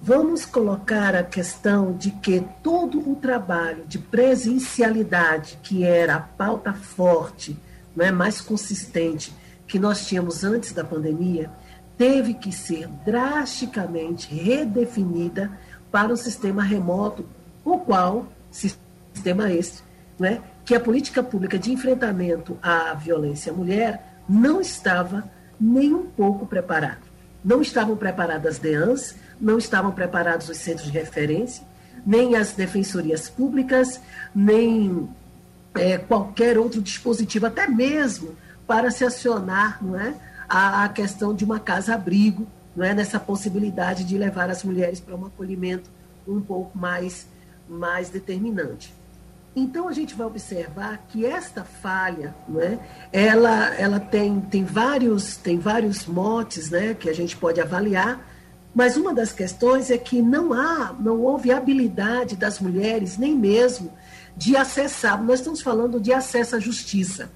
Vamos 0.00 0.44
colocar 0.44 1.14
a 1.14 1.22
questão 1.22 1.92
de 1.92 2.10
que 2.10 2.44
todo 2.62 3.10
o 3.10 3.16
trabalho 3.16 3.84
de 3.86 3.98
presencialidade, 3.98 5.58
que 5.62 5.84
era 5.84 6.16
a 6.16 6.20
pauta 6.20 6.72
forte, 6.72 7.56
não 7.94 8.04
é 8.04 8.12
mais 8.12 8.40
consistente 8.40 9.32
que 9.66 9.78
nós 9.78 10.06
tínhamos 10.06 10.44
antes 10.44 10.72
da 10.72 10.84
pandemia, 10.84 11.50
teve 11.96 12.34
que 12.34 12.52
ser 12.52 12.88
drasticamente 13.04 14.32
redefinida 14.34 15.50
para 15.90 16.12
o 16.12 16.16
sistema 16.16 16.62
remoto, 16.62 17.26
o 17.64 17.78
qual 17.78 18.26
sistema 18.50 19.50
este, 19.50 19.82
né, 20.18 20.40
que 20.64 20.74
a 20.74 20.80
política 20.80 21.22
pública 21.22 21.58
de 21.58 21.72
enfrentamento 21.72 22.58
à 22.62 22.92
violência 22.94 23.50
à 23.50 23.54
mulher 23.54 24.20
não 24.28 24.60
estava 24.60 25.24
nem 25.60 25.94
um 25.94 26.06
pouco 26.06 26.46
preparada. 26.46 27.02
Não 27.44 27.62
estavam 27.62 27.96
preparadas 27.96 28.56
as 28.56 28.58
DEANs, 28.58 29.14
não 29.40 29.58
estavam 29.58 29.92
preparados 29.92 30.48
os 30.48 30.56
centros 30.56 30.90
de 30.90 30.98
referência, 30.98 31.64
nem 32.04 32.36
as 32.36 32.52
defensorias 32.52 33.28
públicas, 33.28 34.00
nem 34.34 35.08
é, 35.74 35.98
qualquer 35.98 36.58
outro 36.58 36.80
dispositivo, 36.80 37.46
até 37.46 37.66
mesmo 37.66 38.34
para 38.66 38.90
se 38.90 39.04
acionar 39.04 39.82
não 39.82 39.98
é, 39.98 40.14
a, 40.48 40.84
a 40.84 40.88
questão 40.88 41.34
de 41.34 41.44
uma 41.44 41.60
casa-abrigo, 41.60 42.46
não 42.74 42.84
é, 42.84 42.94
nessa 42.94 43.18
possibilidade 43.18 44.04
de 44.04 44.18
levar 44.18 44.50
as 44.50 44.62
mulheres 44.62 45.00
para 45.00 45.16
um 45.16 45.26
acolhimento 45.26 45.88
um 46.26 46.40
pouco 46.40 46.76
mais, 46.76 47.26
mais 47.68 48.10
determinante. 48.10 48.92
Então 49.58 49.88
a 49.88 49.92
gente 49.92 50.14
vai 50.14 50.26
observar 50.26 50.98
que 51.08 51.24
esta 51.24 51.64
falha, 51.64 52.34
é, 52.58 52.78
ela, 53.10 53.74
ela 53.76 53.98
tem, 53.98 54.38
tem, 54.38 54.62
vários, 54.62 55.38
tem 55.38 55.58
vários 55.58 56.04
motes 56.04 56.68
né, 56.68 56.92
que 56.92 57.08
a 57.08 57.14
gente 57.14 57.34
pode 57.34 57.58
avaliar, 57.58 58.20
mas 58.74 58.98
uma 58.98 59.14
das 59.14 59.32
questões 59.32 59.90
é 59.90 59.96
que 59.96 60.20
não 60.20 60.52
há, 60.52 60.94
não 61.00 61.22
houve 61.22 61.50
habilidade 61.50 62.36
das 62.36 62.60
mulheres, 62.60 63.16
nem 63.16 63.34
mesmo 63.34 63.90
de 64.36 64.54
acessar. 64.54 65.22
Nós 65.24 65.38
estamos 65.40 65.62
falando 65.62 65.98
de 65.98 66.12
acesso 66.12 66.56
à 66.56 66.58
justiça. 66.60 67.30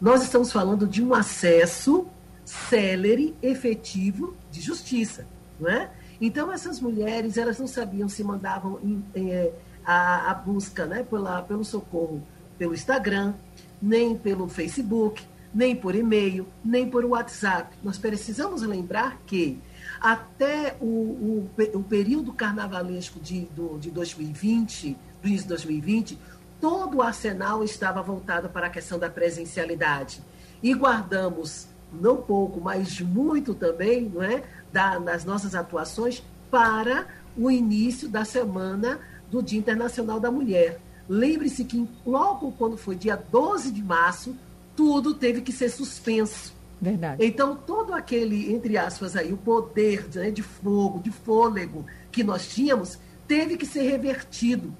Nós 0.00 0.22
estamos 0.22 0.52
falando 0.52 0.86
de 0.86 1.02
um 1.02 1.12
acesso 1.12 2.06
célere, 2.44 3.34
efetivo 3.42 4.36
de 4.52 4.60
justiça, 4.60 5.26
não 5.58 5.68
é? 5.68 5.90
Então 6.20 6.52
essas 6.52 6.80
mulheres, 6.80 7.36
elas 7.36 7.58
não 7.58 7.66
sabiam 7.66 8.08
se 8.08 8.22
mandavam 8.22 8.78
em, 8.80 9.04
em, 9.16 9.32
é, 9.32 9.52
a, 9.90 10.30
a, 10.30 10.34
busca, 10.34 10.84
né, 10.84 11.02
pela, 11.02 11.40
pelo 11.40 11.64
socorro 11.64 12.22
pelo 12.58 12.74
Instagram, 12.74 13.32
nem 13.80 14.14
pelo 14.14 14.48
Facebook, 14.48 15.24
nem 15.54 15.74
por 15.74 15.94
e-mail, 15.94 16.46
nem 16.62 16.90
por 16.90 17.04
WhatsApp. 17.04 17.74
Nós 17.82 17.96
precisamos 17.96 18.62
lembrar 18.62 19.16
que 19.26 19.58
até 19.98 20.76
o, 20.80 20.84
o, 20.84 21.50
o 21.74 21.82
período 21.82 22.32
carnavalesco 22.32 23.18
de, 23.18 23.42
do, 23.56 23.78
de 23.78 23.90
2020, 23.90 24.96
do 25.22 25.28
início 25.28 25.44
de 25.44 25.48
2020, 25.48 26.18
todo 26.60 26.98
o 26.98 27.02
arsenal 27.02 27.64
estava 27.64 28.02
voltado 28.02 28.48
para 28.50 28.66
a 28.66 28.70
questão 28.70 28.98
da 28.98 29.08
presencialidade. 29.08 30.20
E 30.62 30.74
guardamos, 30.74 31.68
não 31.92 32.16
pouco, 32.16 32.60
mas 32.60 33.00
muito 33.00 33.54
também, 33.54 34.02
não 34.02 34.22
é, 34.22 34.42
da, 34.72 34.98
nas 34.98 35.24
nossas 35.24 35.54
atuações 35.54 36.22
para 36.50 37.06
o 37.36 37.50
início 37.50 38.08
da 38.08 38.24
semana 38.24 39.00
do 39.30 39.42
Dia 39.42 39.58
Internacional 39.58 40.18
da 40.20 40.30
Mulher. 40.30 40.80
Lembre-se 41.08 41.64
que 41.64 41.88
logo 42.06 42.52
quando 42.52 42.76
foi 42.76 42.94
dia 42.94 43.16
12 43.16 43.70
de 43.70 43.82
março, 43.82 44.36
tudo 44.76 45.14
teve 45.14 45.40
que 45.40 45.52
ser 45.52 45.70
suspenso. 45.70 46.52
Verdade. 46.80 47.24
Então, 47.24 47.56
todo 47.56 47.92
aquele, 47.92 48.52
entre 48.52 48.76
aspas, 48.76 49.16
aí, 49.16 49.32
o 49.32 49.36
poder 49.36 50.06
né, 50.14 50.30
de 50.30 50.42
fogo, 50.42 51.00
de 51.00 51.10
fôlego 51.10 51.84
que 52.12 52.22
nós 52.22 52.48
tínhamos, 52.48 52.98
teve 53.26 53.56
que 53.56 53.66
ser 53.66 53.82
revertido. 53.82 54.72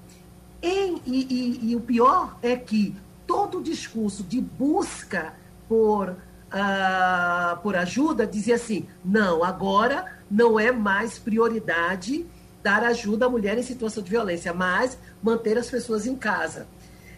Em, 0.63 1.01
e, 1.07 1.27
e, 1.31 1.71
e, 1.71 1.77
o 1.77 1.81
pior 1.81 2.37
é 2.43 2.57
que 2.57 2.95
todo 3.27 3.59
o 3.59 3.63
discurso 3.63 4.23
de 4.23 4.41
busca 4.41 5.35
por, 5.69 6.11
uh, 6.11 7.61
por 7.63 7.77
ajuda 7.77 8.27
dizia 8.27 8.57
assim: 8.57 8.87
não, 9.05 9.45
agora 9.45 10.19
não 10.31 10.59
é 10.59 10.73
mais 10.73 11.19
prioridade 11.19 12.27
dar 12.63 12.83
ajuda 12.85 13.27
à 13.27 13.29
mulher 13.29 13.59
em 13.59 13.63
situação 13.63 14.03
de 14.03 14.11
violência, 14.11 14.53
mas 14.53 14.99
manter 15.23 15.57
as 15.57 15.71
pessoas 15.71 16.07
em 16.07 16.17
casa. 16.17 16.67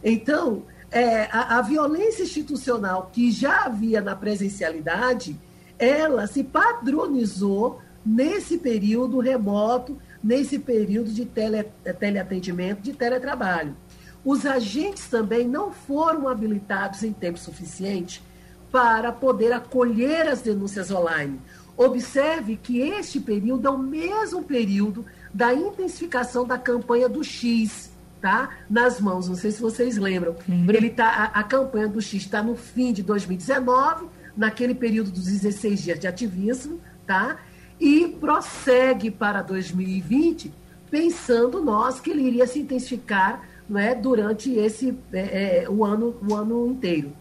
Então, 0.03 0.63
é, 0.91 1.25
a, 1.31 1.59
a 1.59 1.63
violência 1.63 2.23
institucional 2.23 3.11
que 3.13 3.31
já 3.31 3.65
havia 3.65 4.01
na 4.01 4.17
presencialidade, 4.17 5.39
ela 5.79 6.27
se 6.27 6.43
padronizou 6.43 7.81
nesse 8.05 8.59
período 8.59 9.19
remoto, 9.21 9.97
nesse 10.23 10.59
período 10.59 11.11
de 11.11 11.25
tele, 11.25 11.65
teleatendimento, 11.99 12.83
de 12.83 12.93
teletrabalho. 12.93 13.77
Os 14.25 14.45
agentes 14.45 15.07
também 15.09 15.47
não 15.47 15.73
foram 15.73 16.29
habilitados 16.29 17.03
em 17.03 17.13
tempo 17.13 17.39
suficiente 17.39 18.23
para 18.71 19.11
poder 19.13 19.53
acolher 19.53 20.29
as 20.29 20.43
denúncias 20.43 20.91
online. 20.91 21.41
Observe 21.77 22.57
que 22.57 22.81
este 22.81 23.19
período 23.19 23.67
é 23.67 23.71
o 23.71 23.79
mesmo 23.79 24.43
período 24.43 25.07
da 25.33 25.55
intensificação 25.55 26.47
da 26.47 26.59
campanha 26.59 27.09
do 27.09 27.23
X, 27.23 27.91
tá? 28.21 28.51
Nas 28.69 29.01
mãos, 29.01 29.29
não 29.29 29.37
sei 29.37 29.51
se 29.51 29.61
vocês 29.61 29.97
lembram. 29.97 30.37
Lembra. 30.49 30.77
Ele 30.77 30.91
tá, 30.91 31.07
a, 31.07 31.41
a 31.41 31.43
campanha 31.43 31.89
do 31.89 32.01
X 32.01 32.23
está 32.23 32.43
no 32.43 32.57
fim 32.57 32.93
de 32.93 33.03
2019, 33.03 34.07
naquele 34.37 34.75
período 34.75 35.11
dos 35.11 35.25
16 35.25 35.83
dias 35.83 35.99
de 35.99 36.07
ativismo, 36.07 36.81
tá? 37.07 37.39
E 37.79 38.09
prossegue 38.21 39.11
para 39.11 39.43
2020, 39.43 40.53
pensando 40.91 41.63
nós 41.63 42.01
que 42.01 42.11
ele 42.11 42.23
iria 42.23 42.47
se 42.47 42.59
intensificar 42.59 43.49
não 43.71 43.79
é, 43.79 43.95
durante 43.95 44.53
esse 44.53 44.99
é, 45.13 45.63
é, 45.63 45.71
o, 45.71 45.85
ano, 45.85 46.17
o 46.29 46.35
ano 46.35 46.67
inteiro. 46.67 47.13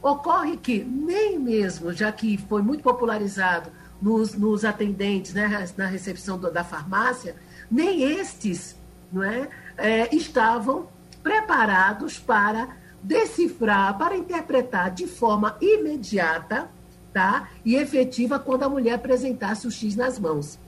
Ocorre 0.00 0.56
que 0.56 0.82
nem 0.82 1.38
mesmo, 1.38 1.92
já 1.92 2.10
que 2.10 2.38
foi 2.48 2.62
muito 2.62 2.82
popularizado 2.82 3.70
nos, 4.00 4.32
nos 4.34 4.64
atendentes 4.64 5.34
né, 5.34 5.68
na 5.76 5.86
recepção 5.86 6.38
do, 6.38 6.50
da 6.50 6.64
farmácia, 6.64 7.36
nem 7.70 8.02
estes 8.02 8.76
não 9.12 9.22
é, 9.22 9.48
é, 9.76 10.14
estavam 10.14 10.88
preparados 11.22 12.18
para 12.18 12.76
decifrar, 13.02 13.96
para 13.96 14.16
interpretar 14.16 14.90
de 14.90 15.06
forma 15.06 15.56
imediata 15.60 16.68
tá, 17.12 17.48
e 17.64 17.76
efetiva 17.76 18.38
quando 18.38 18.64
a 18.64 18.68
mulher 18.68 18.94
apresentasse 18.94 19.66
o 19.66 19.70
X 19.70 19.96
nas 19.96 20.18
mãos. 20.18 20.58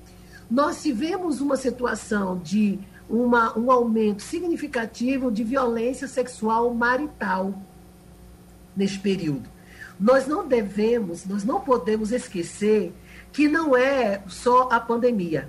Nós 0.51 0.83
tivemos 0.83 1.41
uma 1.41 1.57
situação 1.57 2.39
de 2.39 2.79
uma, 3.09 3.57
um 3.59 3.71
aumento 3.71 4.23
significativo 4.23 5.31
de 5.31 5.45
violência 5.45 6.07
sexual 6.07 6.73
marital 6.73 7.55
neste 8.77 8.99
período. 8.99 9.49
Nós 9.99 10.27
não 10.27 10.47
devemos, 10.47 11.27
nós 11.27 11.45
não 11.45 11.61
podemos 11.61 12.13
esquecer 12.13 12.93
que 13.33 13.49
não 13.49 13.77
é 13.77 14.23
só 14.27 14.69
a 14.71 14.81
pandemia, 14.81 15.49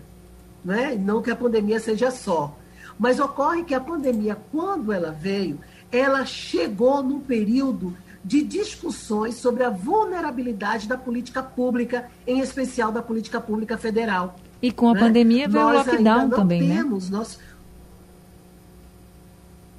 não 0.63 0.73
é? 0.73 0.95
Não 0.95 1.21
que 1.21 1.31
a 1.31 1.35
pandemia 1.35 1.79
seja 1.79 2.11
só, 2.11 2.55
mas 2.97 3.19
ocorre 3.19 3.63
que 3.63 3.73
a 3.73 3.79
pandemia, 3.79 4.37
quando 4.51 4.91
ela 4.91 5.11
veio, 5.11 5.59
ela 5.91 6.25
chegou 6.25 7.01
num 7.03 7.19
período 7.19 7.95
de 8.23 8.43
discussões 8.43 9.35
sobre 9.35 9.63
a 9.63 9.69
vulnerabilidade 9.69 10.87
da 10.87 10.97
política 10.97 11.41
pública, 11.41 12.09
em 12.25 12.39
especial 12.39 12.91
da 12.91 13.01
política 13.01 13.41
pública 13.41 13.77
federal. 13.77 14.39
E 14.61 14.71
com 14.71 14.89
a 14.89 14.93
né? 14.93 14.99
pandemia 14.99 15.47
veio 15.47 15.63
Nós 15.63 15.73
o 15.73 15.91
lockdown 15.91 16.19
ainda 16.19 16.27
não 16.27 16.37
também, 16.37 16.61
né? 16.61 16.75
temos, 16.75 17.09
né? 17.09 17.17
Nosso... 17.17 17.39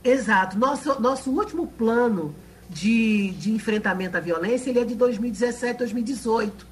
Exato. 0.02 0.58
Nosso, 0.58 1.00
nosso 1.00 1.30
último 1.30 1.68
plano 1.68 2.34
de, 2.68 3.30
de 3.32 3.52
enfrentamento 3.52 4.16
à 4.16 4.20
violência 4.20 4.70
ele 4.70 4.80
é 4.80 4.84
de 4.84 4.96
2017, 4.96 5.78
2018. 5.78 6.72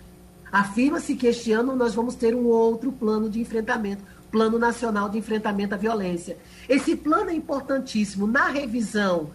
Afirma-se 0.52 1.14
que 1.14 1.26
este 1.26 1.52
ano 1.52 1.76
nós 1.76 1.95
vamos 1.95 2.14
ter 2.14 2.35
um 2.35 2.47
outro 2.47 2.90
plano 2.90 3.30
de 3.30 3.40
enfrentamento, 3.40 4.02
Plano 4.30 4.59
Nacional 4.59 5.09
de 5.09 5.19
Enfrentamento 5.19 5.75
à 5.75 5.78
Violência. 5.78 6.37
Esse 6.69 6.97
plano 6.97 7.30
é 7.30 7.35
importantíssimo 7.35 8.26
na 8.26 8.49
revisão 8.49 9.30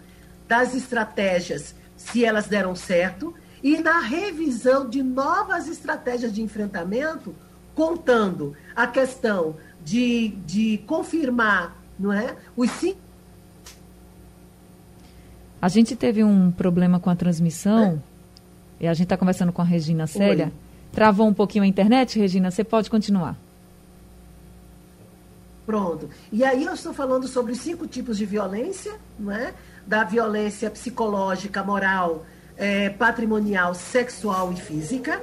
das 0.48 0.74
estratégias, 0.74 1.74
se 1.96 2.24
elas 2.24 2.46
deram 2.46 2.74
certo, 2.74 3.34
e 3.62 3.78
na 3.78 4.00
revisão 4.00 4.88
de 4.88 5.02
novas 5.02 5.68
estratégias 5.68 6.32
de 6.32 6.42
enfrentamento, 6.42 7.34
contando 7.74 8.54
a 8.74 8.86
questão 8.86 9.56
de, 9.84 10.28
de 10.46 10.78
confirmar 10.86 11.76
não 11.98 12.12
é, 12.12 12.36
os 12.56 12.70
cinco 12.72 13.00
A 15.60 15.68
gente 15.68 15.96
teve 15.96 16.22
um 16.22 16.50
problema 16.50 17.00
com 17.00 17.08
a 17.08 17.16
transmissão, 17.16 18.02
e 18.78 18.86
a 18.86 18.92
gente 18.92 19.04
está 19.04 19.16
conversando 19.16 19.52
com 19.52 19.62
a 19.62 19.64
Regina 19.64 20.06
Célia. 20.06 20.46
Oi. 20.46 20.65
Travou 20.96 21.28
um 21.28 21.34
pouquinho 21.34 21.62
a 21.62 21.66
internet, 21.66 22.18
Regina? 22.18 22.50
Você 22.50 22.64
pode 22.64 22.88
continuar. 22.88 23.36
Pronto. 25.66 26.08
E 26.32 26.42
aí 26.42 26.64
eu 26.64 26.72
estou 26.72 26.94
falando 26.94 27.28
sobre 27.28 27.54
cinco 27.54 27.86
tipos 27.86 28.16
de 28.16 28.24
violência, 28.24 28.94
não 29.18 29.30
é? 29.30 29.52
Da 29.86 30.04
violência 30.04 30.70
psicológica, 30.70 31.62
moral, 31.62 32.24
é, 32.56 32.88
patrimonial, 32.88 33.74
sexual 33.74 34.50
e 34.54 34.56
física, 34.56 35.20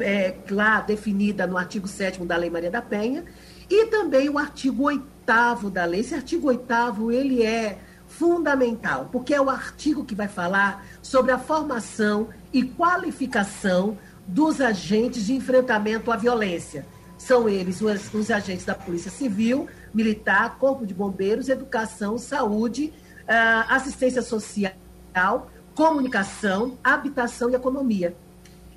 é, 0.00 0.34
lá 0.50 0.82
definida 0.82 1.46
no 1.46 1.56
artigo 1.56 1.88
7 1.88 2.22
da 2.26 2.36
Lei 2.36 2.50
Maria 2.50 2.70
da 2.70 2.82
Penha, 2.82 3.24
e 3.70 3.86
também 3.86 4.28
o 4.28 4.36
artigo 4.36 4.82
8 4.82 5.70
da 5.72 5.86
lei. 5.86 6.00
Esse 6.00 6.14
artigo 6.14 6.48
8 6.48 7.10
ele 7.10 7.42
é 7.42 7.78
fundamental, 8.06 9.08
porque 9.10 9.32
é 9.32 9.40
o 9.40 9.48
artigo 9.48 10.04
que 10.04 10.14
vai 10.14 10.28
falar 10.28 10.84
sobre 11.00 11.32
a 11.32 11.38
formação 11.38 12.28
e 12.52 12.64
qualificação 12.64 13.96
dos 14.26 14.60
agentes 14.60 15.26
de 15.26 15.34
enfrentamento 15.34 16.10
à 16.10 16.16
violência. 16.16 16.86
São 17.18 17.48
eles 17.48 17.80
os, 17.80 18.14
os 18.14 18.30
agentes 18.30 18.64
da 18.64 18.74
Polícia 18.74 19.10
Civil, 19.10 19.68
Militar, 19.92 20.56
Corpo 20.58 20.86
de 20.86 20.94
Bombeiros, 20.94 21.48
Educação, 21.48 22.16
Saúde, 22.16 22.92
ah, 23.28 23.66
Assistência 23.68 24.22
Social, 24.22 25.50
Comunicação, 25.74 26.78
Habitação 26.82 27.50
e 27.50 27.54
Economia. 27.54 28.16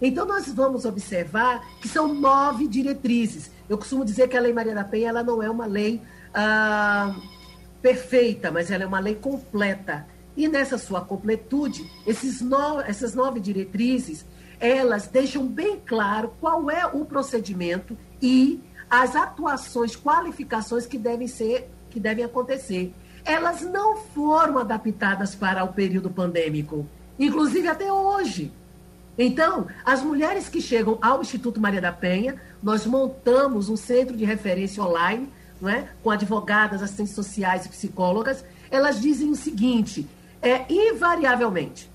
Então, 0.01 0.25
nós 0.25 0.51
vamos 0.51 0.83
observar 0.83 1.65
que 1.79 1.87
são 1.87 2.13
nove 2.13 2.67
diretrizes. 2.67 3.49
Eu 3.69 3.77
costumo 3.77 4.03
dizer 4.03 4.27
que 4.27 4.35
a 4.35 4.41
Lei 4.41 4.51
Maria 4.51 4.75
da 4.75 4.83
Penha 4.83 5.09
ela 5.09 5.23
não 5.23 5.41
é 5.41 5.49
uma 5.49 5.65
lei 5.65 6.01
ah, 6.33 7.15
perfeita, 7.81 8.51
mas 8.51 8.69
ela 8.69 8.83
é 8.83 8.87
uma 8.87 8.99
lei 8.99 9.15
completa. 9.15 10.05
E 10.35 10.47
nessa 10.47 10.77
sua 10.77 11.01
completude, 11.01 11.89
esses 12.05 12.41
no, 12.41 12.81
essas 12.81 13.13
nove 13.13 13.39
diretrizes, 13.39 14.25
elas 14.63 15.07
deixam 15.07 15.45
bem 15.45 15.77
claro 15.85 16.31
qual 16.39 16.71
é 16.71 16.85
o 16.85 17.03
procedimento 17.03 17.97
e 18.21 18.61
as 18.89 19.13
atuações, 19.13 19.93
qualificações 19.93 20.85
que 20.85 20.97
devem 20.97 21.27
ser, 21.27 21.69
que 21.89 21.99
devem 21.99 22.23
acontecer. 22.23 22.93
Elas 23.25 23.61
não 23.61 23.97
foram 23.97 24.57
adaptadas 24.57 25.35
para 25.35 25.65
o 25.65 25.73
período 25.73 26.09
pandêmico, 26.09 26.87
inclusive 27.19 27.67
até 27.67 27.91
hoje. 27.91 28.53
Então, 29.17 29.67
as 29.83 30.01
mulheres 30.01 30.47
que 30.47 30.61
chegam 30.61 30.97
ao 31.01 31.21
Instituto 31.21 31.59
Maria 31.59 31.81
da 31.81 31.91
Penha, 31.91 32.41
nós 32.61 32.85
montamos 32.85 33.67
um 33.67 33.75
centro 33.75 34.15
de 34.15 34.23
referência 34.23 34.81
online, 34.81 35.27
não 35.59 35.69
é? 35.69 35.89
com 36.01 36.09
advogadas, 36.09 36.81
assistentes 36.81 37.13
sociais 37.13 37.65
e 37.65 37.69
psicólogas. 37.69 38.45
Elas 38.71 39.01
dizem 39.01 39.29
o 39.29 39.35
seguinte: 39.35 40.07
é 40.41 40.63
invariavelmente, 40.71 41.91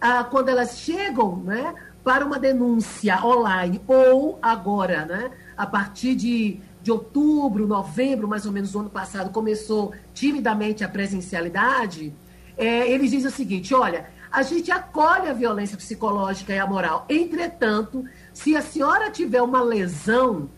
ah, 0.00 0.22
quando 0.22 0.50
elas 0.50 0.78
chegam 0.78 1.36
né, 1.38 1.74
para 2.04 2.24
uma 2.24 2.38
denúncia 2.38 3.24
online, 3.24 3.80
ou 3.86 4.38
agora, 4.42 5.04
né, 5.04 5.30
a 5.56 5.66
partir 5.66 6.14
de, 6.14 6.60
de 6.82 6.90
outubro, 6.90 7.66
novembro, 7.66 8.26
mais 8.26 8.44
ou 8.44 8.52
menos 8.52 8.72
do 8.72 8.80
ano 8.80 8.90
passado, 8.90 9.30
começou 9.30 9.92
timidamente 10.12 10.82
a 10.82 10.88
presencialidade, 10.88 12.12
é, 12.56 12.90
eles 12.90 13.10
dizem 13.10 13.28
o 13.28 13.32
seguinte: 13.32 13.74
olha, 13.74 14.06
a 14.30 14.42
gente 14.42 14.70
acolhe 14.70 15.28
a 15.28 15.32
violência 15.32 15.76
psicológica 15.76 16.52
e 16.52 16.58
a 16.58 16.66
moral. 16.66 17.04
Entretanto, 17.08 18.04
se 18.32 18.56
a 18.56 18.62
senhora 18.62 19.10
tiver 19.10 19.42
uma 19.42 19.62
lesão, 19.62 20.48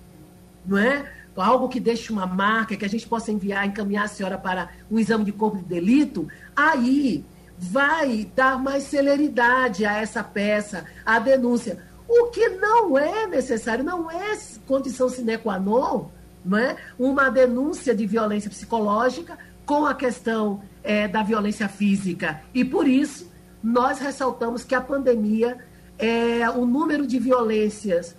não 0.64 0.78
é? 0.78 1.10
Algo 1.36 1.68
que 1.68 1.80
deixe 1.80 2.12
uma 2.12 2.26
marca, 2.26 2.76
que 2.76 2.84
a 2.84 2.88
gente 2.88 3.08
possa 3.08 3.32
enviar, 3.32 3.66
encaminhar 3.66 4.04
a 4.04 4.08
senhora 4.08 4.38
para 4.38 4.70
um 4.88 5.00
exame 5.00 5.24
de 5.24 5.32
corpo 5.32 5.56
de 5.58 5.64
delito, 5.64 6.28
aí 6.54 7.24
vai 7.58 8.30
dar 8.34 8.58
mais 8.58 8.84
celeridade 8.84 9.84
a 9.84 9.96
essa 9.96 10.22
peça, 10.22 10.84
à 11.04 11.18
denúncia. 11.18 11.78
O 12.08 12.26
que 12.26 12.48
não 12.50 12.98
é 12.98 13.26
necessário, 13.26 13.84
não 13.84 14.10
é 14.10 14.36
condição 14.66 15.08
sine 15.08 15.38
qua 15.38 15.58
non, 15.58 16.10
não 16.44 16.58
é? 16.58 16.76
uma 16.98 17.30
denúncia 17.30 17.94
de 17.94 18.06
violência 18.06 18.50
psicológica 18.50 19.38
com 19.64 19.86
a 19.86 19.94
questão 19.94 20.62
é, 20.82 21.08
da 21.08 21.22
violência 21.22 21.68
física. 21.68 22.42
E 22.52 22.64
por 22.64 22.86
isso, 22.86 23.30
nós 23.62 23.98
ressaltamos 23.98 24.62
que 24.62 24.74
a 24.74 24.80
pandemia, 24.80 25.56
é, 25.98 26.48
o 26.50 26.66
número 26.66 27.06
de 27.06 27.18
violências 27.18 28.14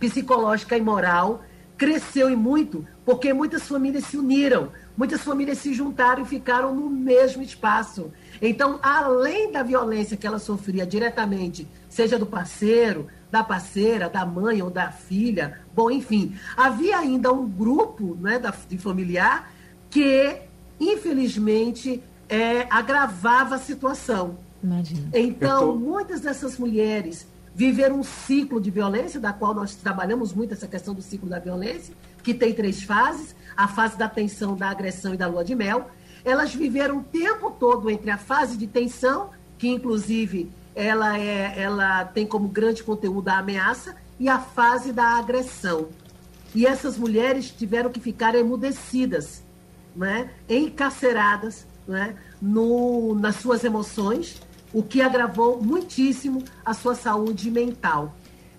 psicológica 0.00 0.76
e 0.76 0.80
moral 0.80 1.44
cresceu 1.76 2.30
e 2.30 2.36
muito, 2.36 2.86
porque 3.04 3.32
muitas 3.32 3.62
famílias 3.64 4.04
se 4.04 4.16
uniram, 4.16 4.70
muitas 4.96 5.22
famílias 5.22 5.58
se 5.58 5.72
juntaram 5.72 6.22
e 6.22 6.26
ficaram 6.26 6.74
no 6.74 6.88
mesmo 6.90 7.42
espaço. 7.42 8.10
Então, 8.40 8.78
além 8.82 9.50
da 9.52 9.62
violência 9.62 10.16
que 10.16 10.26
ela 10.26 10.38
sofria 10.38 10.84
diretamente, 10.86 11.66
seja 11.88 12.18
do 12.18 12.26
parceiro, 12.26 13.06
da 13.30 13.42
parceira, 13.42 14.08
da 14.08 14.26
mãe 14.26 14.60
ou 14.62 14.70
da 14.70 14.90
filha, 14.90 15.58
bom, 15.74 15.90
enfim, 15.90 16.36
havia 16.56 16.98
ainda 16.98 17.32
um 17.32 17.48
grupo 17.48 18.16
né, 18.20 18.38
da, 18.38 18.52
de 18.68 18.76
familiar 18.78 19.50
que, 19.88 20.36
infelizmente, 20.78 22.02
é, 22.28 22.66
agravava 22.70 23.56
a 23.56 23.58
situação. 23.58 24.38
Imagina. 24.62 25.08
Então, 25.12 25.72
tô- 25.72 25.74
muitas 25.74 26.20
dessas 26.20 26.58
mulheres 26.58 27.26
viveram 27.54 28.00
um 28.00 28.02
ciclo 28.02 28.60
de 28.60 28.70
violência, 28.70 29.20
da 29.20 29.32
qual 29.32 29.54
nós 29.54 29.74
trabalhamos 29.74 30.32
muito 30.32 30.54
essa 30.54 30.66
questão 30.66 30.94
do 30.94 31.02
ciclo 31.02 31.28
da 31.28 31.38
violência, 31.38 31.94
que 32.22 32.32
tem 32.32 32.54
três 32.54 32.82
fases: 32.82 33.34
a 33.56 33.68
fase 33.68 33.96
da 33.96 34.08
tensão, 34.08 34.56
da 34.56 34.68
agressão 34.68 35.14
e 35.14 35.16
da 35.16 35.26
lua 35.26 35.44
de 35.44 35.54
mel. 35.54 35.90
Elas 36.24 36.54
viveram 36.54 36.98
o 36.98 37.02
tempo 37.02 37.50
todo 37.50 37.90
entre 37.90 38.10
a 38.10 38.18
fase 38.18 38.56
de 38.56 38.66
tensão, 38.66 39.30
que 39.58 39.68
inclusive 39.68 40.50
ela, 40.74 41.18
é, 41.18 41.54
ela 41.56 42.04
tem 42.04 42.26
como 42.26 42.48
grande 42.48 42.82
conteúdo 42.82 43.28
a 43.28 43.38
ameaça, 43.38 43.94
e 44.18 44.28
a 44.28 44.38
fase 44.38 44.92
da 44.92 45.18
agressão. 45.18 45.88
E 46.54 46.66
essas 46.66 46.96
mulheres 46.96 47.50
tiveram 47.50 47.90
que 47.90 47.98
ficar 47.98 48.34
emudecidas, 48.34 49.42
né? 49.96 50.30
encarceradas 50.48 51.66
né? 51.88 52.14
no, 52.40 53.14
nas 53.14 53.36
suas 53.36 53.64
emoções, 53.64 54.40
o 54.72 54.82
que 54.82 55.00
agravou 55.00 55.62
muitíssimo 55.62 56.44
a 56.64 56.72
sua 56.72 56.94
saúde 56.94 57.50
mental. 57.50 58.14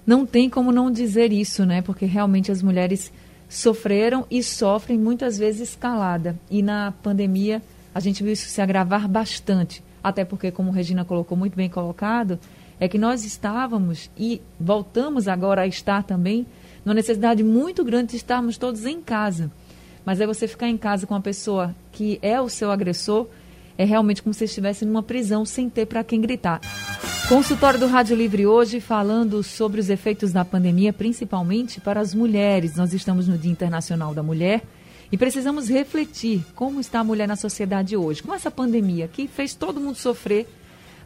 Não 0.05 0.25
tem 0.25 0.49
como 0.49 0.71
não 0.71 0.91
dizer 0.91 1.31
isso, 1.31 1.65
né? 1.65 1.81
Porque 1.81 2.05
realmente 2.05 2.51
as 2.51 2.61
mulheres 2.61 3.11
sofreram 3.53 4.25
e 4.31 4.41
sofrem 4.41 4.97
muitas 4.97 5.37
vezes 5.37 5.69
escalada. 5.69 6.35
E 6.49 6.63
na 6.63 6.91
pandemia 7.03 7.61
a 7.93 7.99
gente 7.99 8.23
viu 8.23 8.33
isso 8.33 8.49
se 8.49 8.61
agravar 8.61 9.07
bastante. 9.07 9.83
Até 10.03 10.25
porque, 10.25 10.51
como 10.51 10.71
Regina 10.71 11.05
colocou 11.05 11.37
muito 11.37 11.55
bem 11.55 11.69
colocado, 11.69 12.39
é 12.79 12.87
que 12.87 12.97
nós 12.97 13.23
estávamos 13.23 14.09
e 14.17 14.41
voltamos 14.59 15.27
agora 15.27 15.61
a 15.61 15.67
estar 15.67 16.03
também 16.03 16.47
numa 16.83 16.95
necessidade 16.95 17.43
muito 17.43 17.83
grande 17.83 18.11
de 18.11 18.17
estarmos 18.17 18.57
todos 18.57 18.85
em 18.85 18.99
casa. 18.99 19.51
Mas 20.03 20.19
é 20.19 20.25
você 20.25 20.47
ficar 20.47 20.67
em 20.67 20.77
casa 20.77 21.05
com 21.05 21.15
a 21.15 21.21
pessoa 21.21 21.75
que 21.91 22.17
é 22.23 22.41
o 22.41 22.49
seu 22.49 22.71
agressor, 22.71 23.27
é 23.77 23.83
realmente 23.85 24.21
como 24.21 24.33
se 24.33 24.45
estivesse 24.45 24.85
numa 24.85 25.03
prisão 25.03 25.45
sem 25.45 25.69
ter 25.69 25.85
para 25.85 26.03
quem 26.03 26.21
gritar. 26.21 26.61
Consultório 27.29 27.79
do 27.79 27.87
Rádio 27.87 28.15
Livre 28.15 28.45
hoje 28.45 28.79
falando 28.79 29.41
sobre 29.41 29.79
os 29.79 29.89
efeitos 29.89 30.31
da 30.31 30.43
pandemia, 30.43 30.91
principalmente 30.91 31.79
para 31.79 31.99
as 31.99 32.13
mulheres. 32.13 32.75
Nós 32.75 32.93
estamos 32.93 33.27
no 33.27 33.37
Dia 33.37 33.51
Internacional 33.51 34.13
da 34.13 34.21
Mulher 34.21 34.61
e 35.11 35.17
precisamos 35.17 35.69
refletir 35.69 36.43
como 36.53 36.79
está 36.79 36.99
a 36.99 37.03
mulher 37.03 37.27
na 37.27 37.35
sociedade 37.35 37.95
hoje. 37.95 38.21
Com 38.21 38.33
essa 38.33 38.51
pandemia 38.51 39.07
que 39.07 39.27
fez 39.27 39.53
todo 39.53 39.79
mundo 39.79 39.95
sofrer, 39.95 40.47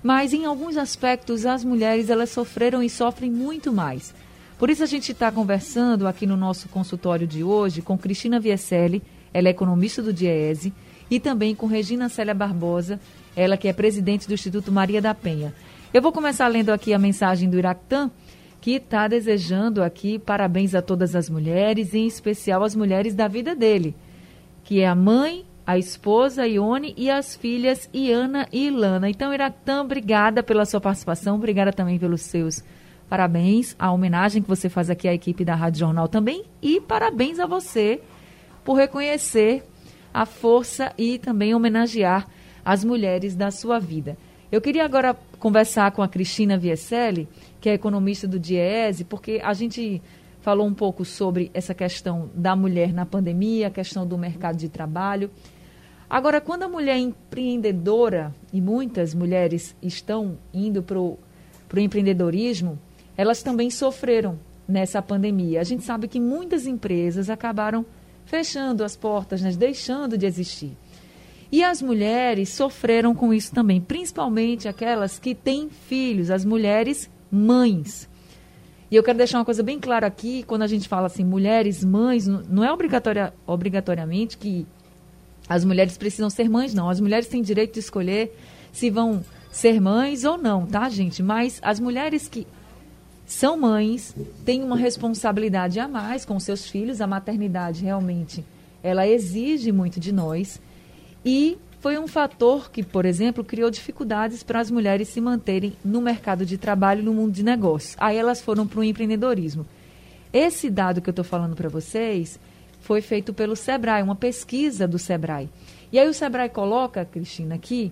mas 0.01 0.33
em 0.33 0.45
alguns 0.45 0.75
aspectos 0.75 1.45
as 1.45 1.63
mulheres 1.63 2.09
elas 2.09 2.29
sofreram 2.29 2.81
e 2.81 2.89
sofrem 2.89 3.29
muito 3.29 3.71
mais. 3.71 4.13
Por 4.57 4.69
isso 4.69 4.81
a 4.81 4.87
gente 4.87 5.11
está 5.11 5.31
conversando 5.31 6.07
aqui 6.07 6.25
no 6.25 6.35
nosso 6.35 6.67
consultório 6.69 7.27
de 7.27 7.43
hoje 7.43 7.81
com 7.81 7.97
Cristina 7.97 8.39
Vieselli, 8.39 9.03
ela 9.31 9.49
é 9.49 9.51
economista 9.51 10.01
do 10.01 10.11
DIEESE, 10.11 10.73
e 11.09 11.19
também 11.19 11.55
com 11.55 11.65
Regina 11.65 12.09
Célia 12.09 12.33
Barbosa, 12.33 12.99
ela 13.35 13.57
que 13.57 13.67
é 13.67 13.73
presidente 13.73 14.27
do 14.27 14.33
Instituto 14.33 14.71
Maria 14.71 15.01
da 15.01 15.13
Penha. 15.13 15.53
Eu 15.93 16.01
vou 16.01 16.11
começar 16.11 16.47
lendo 16.47 16.71
aqui 16.71 16.93
a 16.93 16.99
mensagem 16.99 17.49
do 17.49 17.57
Iractã, 17.57 18.11
que 18.59 18.71
está 18.71 19.07
desejando 19.07 19.81
aqui 19.81 20.19
parabéns 20.19 20.75
a 20.75 20.81
todas 20.81 21.15
as 21.15 21.29
mulheres, 21.29 21.93
em 21.93 22.05
especial 22.07 22.63
as 22.63 22.75
mulheres 22.75 23.13
da 23.13 23.27
vida 23.27 23.55
dele, 23.55 23.95
que 24.63 24.81
é 24.81 24.87
a 24.87 24.95
mãe, 24.95 25.45
a 25.65 25.77
esposa 25.77 26.47
Ione 26.47 26.93
e 26.97 27.09
as 27.09 27.35
filhas 27.35 27.89
Iana 27.93 28.47
e 28.51 28.67
Ilana. 28.67 29.09
Então, 29.09 29.33
Iractã, 29.33 29.81
obrigada 29.81 30.41
pela 30.41 30.65
sua 30.65 30.81
participação, 30.81 31.35
obrigada 31.35 31.71
também 31.71 31.99
pelos 31.99 32.21
seus 32.21 32.63
parabéns, 33.09 33.75
a 33.79 33.91
homenagem 33.91 34.41
que 34.41 34.49
você 34.49 34.67
faz 34.67 34.89
aqui 34.89 35.07
à 35.07 35.13
equipe 35.13 35.45
da 35.45 35.55
Rádio 35.55 35.79
Jornal 35.79 36.07
também, 36.07 36.43
e 36.61 36.81
parabéns 36.81 37.39
a 37.39 37.45
você 37.45 38.01
por 38.65 38.73
reconhecer 38.73 39.63
a 40.17 40.25
força 40.25 40.91
e 40.97 41.19
também 41.19 41.53
homenagear 41.53 42.27
as 42.65 42.83
mulheres 42.83 43.35
da 43.35 43.51
sua 43.51 43.77
vida. 43.77 44.17
Eu 44.51 44.59
queria 44.59 44.83
agora 44.83 45.15
conversar 45.37 45.91
com 45.91 46.01
a 46.01 46.07
Cristina 46.07 46.57
Vieselli, 46.57 47.27
que 47.61 47.69
é 47.69 47.75
economista 47.75 48.27
do 48.27 48.39
DIESE, 48.39 49.03
porque 49.03 49.39
a 49.43 49.53
gente 49.53 50.01
falou 50.41 50.65
um 50.65 50.73
pouco 50.73 51.05
sobre 51.05 51.51
essa 51.53 51.71
questão 51.75 52.31
da 52.33 52.55
mulher 52.55 52.91
na 52.91 53.05
pandemia, 53.05 53.67
a 53.67 53.69
questão 53.69 54.07
do 54.07 54.17
mercado 54.17 54.57
de 54.57 54.69
trabalho. 54.69 55.29
Agora, 56.09 56.41
quando 56.41 56.63
a 56.63 56.67
mulher 56.67 56.95
é 56.95 56.99
empreendedora, 56.99 58.33
e 58.51 58.59
muitas 58.59 59.13
mulheres 59.13 59.75
estão 59.83 60.39
indo 60.51 60.81
para 60.81 60.97
o 60.99 61.19
empreendedorismo, 61.75 62.79
elas 63.15 63.43
também 63.43 63.69
sofreram 63.69 64.39
nessa 64.67 64.99
pandemia. 64.99 65.61
A 65.61 65.63
gente 65.63 65.83
sabe 65.83 66.07
que 66.07 66.19
muitas 66.19 66.65
empresas 66.65 67.29
acabaram 67.29 67.85
fechando 68.27 68.83
as 68.83 68.95
portas, 68.95 69.41
né, 69.41 69.51
deixando 69.51 70.17
de 70.17 70.25
existir. 70.25 70.77
E 71.51 71.63
as 71.63 71.81
mulheres 71.81 72.49
sofreram 72.49 73.15
com 73.15 73.33
isso 73.33 73.53
também, 73.53 73.81
principalmente 73.81 74.67
aquelas 74.67 75.17
que 75.17 75.33
têm 75.33 75.69
filhos, 75.69 76.29
as 76.29 76.43
mulheres 76.43 77.09
mães. 77.31 78.07
E 78.91 78.95
eu 78.95 79.03
quero 79.03 79.17
deixar 79.17 79.39
uma 79.39 79.45
coisa 79.45 79.63
bem 79.63 79.79
clara 79.79 80.05
aqui, 80.05 80.43
quando 80.43 80.61
a 80.61 80.67
gente 80.67 80.87
fala 80.87 81.07
assim, 81.07 81.23
mulheres 81.23 81.83
mães, 81.83 82.27
não 82.27 82.63
é 82.63 82.71
obrigatória, 82.71 83.33
obrigatoriamente 83.45 84.37
que 84.37 84.67
as 85.47 85.63
mulheres 85.63 85.97
precisam 85.97 86.29
ser 86.29 86.49
mães, 86.49 86.73
não. 86.73 86.89
As 86.89 86.99
mulheres 86.99 87.27
têm 87.27 87.41
direito 87.41 87.73
de 87.73 87.79
escolher 87.79 88.37
se 88.71 88.89
vão 88.89 89.23
ser 89.49 89.79
mães 89.79 90.25
ou 90.25 90.37
não, 90.37 90.65
tá, 90.65 90.87
gente? 90.89 91.23
Mas 91.23 91.59
as 91.61 91.79
mulheres 91.79 92.27
que 92.27 92.45
são 93.27 93.57
mães, 93.57 94.15
têm 94.45 94.63
uma 94.63 94.77
responsabilidade 94.77 95.81
a 95.81 95.87
mais 95.87 96.23
com 96.23 96.39
seus 96.39 96.65
filhos, 96.65 97.01
a 97.01 97.05
maternidade 97.05 97.83
realmente, 97.83 98.43
ela 98.81 99.05
exige 99.05 99.69
muito 99.69 99.99
de 99.99 100.13
nós. 100.13 100.61
E 101.25 101.57
foi 101.81 101.99
um 101.99 102.07
fator 102.07 102.71
que, 102.71 102.81
por 102.81 103.05
exemplo, 103.05 103.43
criou 103.43 103.69
dificuldades 103.69 104.43
para 104.43 104.61
as 104.61 104.71
mulheres 104.71 105.09
se 105.09 105.19
manterem 105.19 105.75
no 105.83 105.99
mercado 105.99 106.45
de 106.45 106.57
trabalho 106.57 107.03
no 107.03 107.13
mundo 107.13 107.33
de 107.33 107.43
negócios. 107.43 107.97
Aí 107.99 108.15
elas 108.15 108.39
foram 108.39 108.65
para 108.65 108.79
o 108.79 108.83
empreendedorismo. 108.83 109.65
Esse 110.31 110.69
dado 110.69 111.01
que 111.01 111.09
eu 111.09 111.11
estou 111.11 111.25
falando 111.25 111.53
para 111.53 111.67
vocês 111.67 112.39
foi 112.79 113.01
feito 113.01 113.33
pelo 113.33 113.57
Sebrae, 113.57 114.01
uma 114.03 114.15
pesquisa 114.15 114.87
do 114.87 114.97
Sebrae. 114.97 115.49
E 115.91 115.99
aí 115.99 116.07
o 116.07 116.13
Sebrae 116.13 116.47
coloca, 116.47 117.03
Cristina, 117.03 117.55
aqui, 117.55 117.91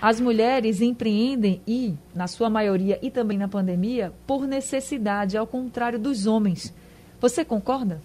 as 0.00 0.20
mulheres 0.20 0.80
empreendem 0.80 1.60
e, 1.66 1.94
na 2.14 2.26
sua 2.26 2.50
maioria 2.50 2.98
e 3.02 3.10
também 3.10 3.38
na 3.38 3.48
pandemia, 3.48 4.12
por 4.26 4.46
necessidade, 4.46 5.36
ao 5.36 5.46
contrário 5.46 5.98
dos 5.98 6.26
homens. 6.26 6.72
Você 7.20 7.44
concorda? 7.44 8.00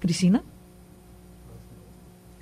Cristina? 0.00 0.42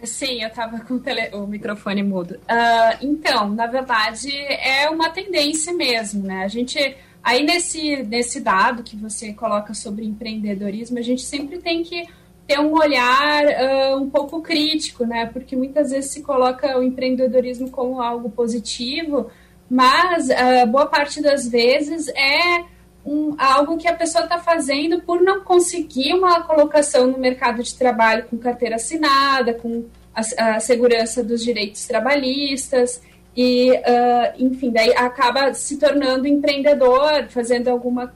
Sim, 0.03 0.43
eu 0.43 0.49
estava 0.49 0.81
com 0.81 0.95
o, 0.95 1.01
tele... 1.01 1.35
o, 1.35 1.47
microfone 1.47 2.03
mudo. 2.03 2.35
Uh, 2.35 2.97
então, 3.03 3.51
na 3.51 3.67
verdade, 3.67 4.31
é 4.35 4.89
uma 4.89 5.11
tendência 5.11 5.75
mesmo, 5.75 6.23
né? 6.23 6.43
A 6.43 6.49
gente, 6.49 6.97
aí 7.23 7.45
nesse, 7.45 8.03
nesse 8.05 8.41
dado 8.41 8.83
que 8.83 8.97
você 8.97 9.35
coloca 9.35 9.75
sobre 9.75 10.07
empreendedorismo, 10.07 10.99
a 10.99 11.03
gente 11.03 11.23
sempre 11.23 11.59
tem 11.59 11.83
que 11.83 12.09
ter 12.51 12.59
um 12.59 12.75
olhar 12.75 13.45
uh, 13.45 13.97
um 13.97 14.11
pouco 14.11 14.43
crítico, 14.43 15.07
né? 15.07 15.27
Porque 15.27 15.55
muitas 15.55 15.93
vezes 15.93 16.11
se 16.11 16.21
coloca 16.21 16.77
o 16.77 16.83
empreendedorismo 16.83 17.71
como 17.71 18.03
algo 18.03 18.29
positivo, 18.29 19.31
mas 19.71 20.29
uh, 20.29 20.67
boa 20.67 20.87
parte 20.87 21.23
das 21.23 21.47
vezes 21.47 22.09
é 22.09 22.65
um, 23.07 23.37
algo 23.39 23.77
que 23.77 23.87
a 23.87 23.95
pessoa 23.95 24.25
está 24.25 24.39
fazendo 24.39 25.01
por 25.03 25.23
não 25.23 25.45
conseguir 25.45 26.13
uma 26.13 26.43
colocação 26.43 27.07
no 27.07 27.19
mercado 27.19 27.63
de 27.63 27.73
trabalho 27.73 28.25
com 28.25 28.37
carteira 28.37 28.75
assinada, 28.75 29.55
com 29.55 29.85
a, 30.13 30.57
a 30.57 30.61
segurança 30.61 31.23
dos 31.23 31.45
direitos 31.45 31.87
trabalhistas 31.87 33.01
e, 33.37 33.71
uh, 33.71 34.45
enfim, 34.45 34.73
daí 34.73 34.93
acaba 34.97 35.55
se 35.55 35.79
tornando 35.79 36.27
empreendedor, 36.27 37.29
fazendo 37.29 37.69
alguma, 37.69 38.13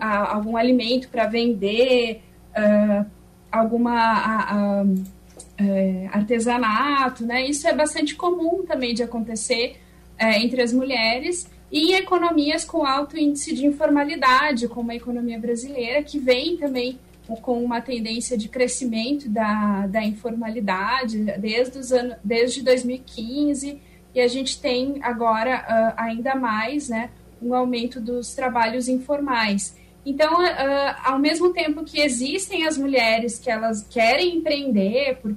algum 0.00 0.56
alimento 0.56 1.08
para 1.08 1.26
vender, 1.26 2.22
uh, 2.58 3.06
alguma 3.50 4.84
é, 5.58 6.08
artesanato, 6.12 7.24
né? 7.24 7.46
Isso 7.46 7.66
é 7.66 7.74
bastante 7.74 8.14
comum 8.14 8.64
também 8.66 8.94
de 8.94 9.02
acontecer 9.02 9.76
é, 10.18 10.42
entre 10.42 10.62
as 10.62 10.72
mulheres 10.72 11.48
e 11.70 11.92
economias 11.94 12.64
com 12.64 12.86
alto 12.86 13.18
índice 13.18 13.54
de 13.54 13.66
informalidade, 13.66 14.68
como 14.68 14.90
a 14.90 14.94
economia 14.94 15.38
brasileira, 15.38 16.02
que 16.02 16.18
vem 16.18 16.56
também 16.56 16.98
com 17.42 17.62
uma 17.62 17.80
tendência 17.80 18.38
de 18.38 18.48
crescimento 18.48 19.28
da, 19.28 19.86
da 19.86 20.02
informalidade 20.02 21.24
desde, 21.38 21.78
os 21.78 21.92
anos, 21.92 22.16
desde 22.24 22.62
2015, 22.62 23.80
e 24.14 24.20
a 24.20 24.26
gente 24.26 24.58
tem 24.60 24.98
agora 25.02 25.58
uh, 25.58 26.02
ainda 26.02 26.34
mais 26.34 26.88
né, 26.88 27.10
um 27.42 27.54
aumento 27.54 28.00
dos 28.00 28.34
trabalhos 28.34 28.88
informais. 28.88 29.76
Então, 30.04 30.42
uh, 30.42 30.94
ao 31.04 31.18
mesmo 31.18 31.52
tempo 31.52 31.84
que 31.84 32.00
existem 32.00 32.66
as 32.66 32.78
mulheres 32.78 33.38
que 33.38 33.50
elas 33.50 33.86
querem 33.88 34.36
empreender 34.36 35.18
por, 35.20 35.36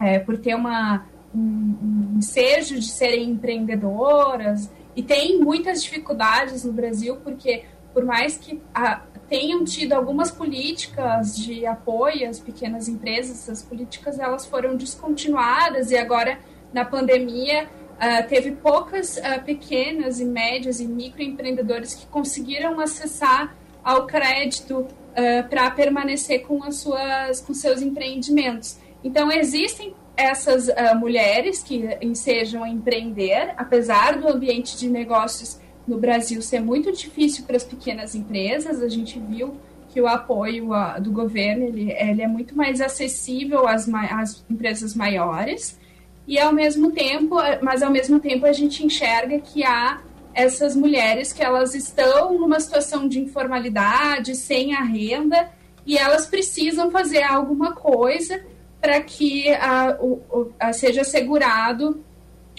é, 0.00 0.18
por 0.18 0.38
ter 0.38 0.54
uma, 0.54 1.06
um, 1.34 2.16
um 2.16 2.18
de 2.18 2.82
serem 2.82 3.30
empreendedoras, 3.30 4.70
e 4.96 5.02
tem 5.02 5.40
muitas 5.40 5.82
dificuldades 5.82 6.64
no 6.64 6.72
Brasil, 6.72 7.16
porque 7.16 7.64
por 7.92 8.04
mais 8.04 8.36
que 8.36 8.60
a, 8.74 9.02
tenham 9.28 9.64
tido 9.64 9.92
algumas 9.92 10.30
políticas 10.30 11.36
de 11.36 11.66
apoio 11.66 12.28
às 12.28 12.38
pequenas 12.38 12.88
empresas, 12.88 13.42
essas 13.42 13.62
políticas 13.62 14.18
elas 14.18 14.46
foram 14.46 14.76
descontinuadas 14.76 15.90
e 15.90 15.96
agora 15.96 16.38
na 16.72 16.84
pandemia 16.84 17.64
uh, 17.64 18.28
teve 18.28 18.52
poucas 18.52 19.16
uh, 19.16 19.42
pequenas 19.44 20.20
e 20.20 20.24
médias 20.24 20.80
e 20.80 20.86
microempreendedores 20.86 21.94
que 21.94 22.06
conseguiram 22.06 22.80
acessar 22.80 23.56
ao 23.84 24.06
crédito 24.06 24.78
uh, 24.78 25.48
para 25.48 25.70
permanecer 25.70 26.42
com 26.46 26.64
as 26.64 26.76
suas 26.76 27.40
com 27.40 27.52
seus 27.52 27.82
empreendimentos. 27.82 28.78
Então 29.02 29.30
existem 29.30 29.94
essas 30.16 30.70
mulheres 31.00 31.60
que 31.60 31.88
ensejam 32.00 32.62
a 32.62 32.68
empreender, 32.68 33.52
apesar 33.56 34.16
do 34.16 34.28
ambiente 34.28 34.78
de 34.78 34.88
negócios 34.88 35.58
no 35.86 35.98
Brasil 35.98 36.40
ser 36.40 36.60
muito 36.60 36.92
difícil 36.92 37.44
para 37.44 37.56
as 37.56 37.64
pequenas 37.64 38.14
empresas. 38.14 38.80
A 38.80 38.88
gente 38.88 39.18
viu 39.18 39.54
que 39.88 40.00
o 40.00 40.08
apoio 40.08 40.72
a, 40.72 40.98
do 40.98 41.12
governo 41.12 41.64
ele, 41.64 41.92
ele, 41.92 42.22
é 42.22 42.26
muito 42.26 42.56
mais 42.56 42.80
acessível 42.80 43.68
às, 43.68 43.88
às 43.88 44.44
empresas 44.50 44.94
maiores 44.94 45.78
e 46.26 46.38
ao 46.38 46.52
mesmo 46.52 46.90
tempo, 46.90 47.36
mas 47.62 47.82
ao 47.82 47.90
mesmo 47.90 48.18
tempo 48.18 48.46
a 48.46 48.52
gente 48.52 48.84
enxerga 48.84 49.38
que 49.38 49.62
há 49.62 50.00
essas 50.34 50.74
mulheres 50.74 51.32
que 51.32 51.42
elas 51.42 51.74
estão 51.74 52.38
numa 52.38 52.58
situação 52.60 53.08
de 53.08 53.20
informalidade, 53.20 54.34
sem 54.34 54.74
a 54.74 54.82
renda, 54.82 55.48
e 55.86 55.96
elas 55.96 56.26
precisam 56.26 56.90
fazer 56.90 57.22
alguma 57.22 57.74
coisa 57.74 58.42
para 58.80 59.00
que 59.00 59.48
a, 59.50 59.96
o, 60.00 60.52
a, 60.58 60.72
seja 60.72 61.02
assegurado 61.02 62.02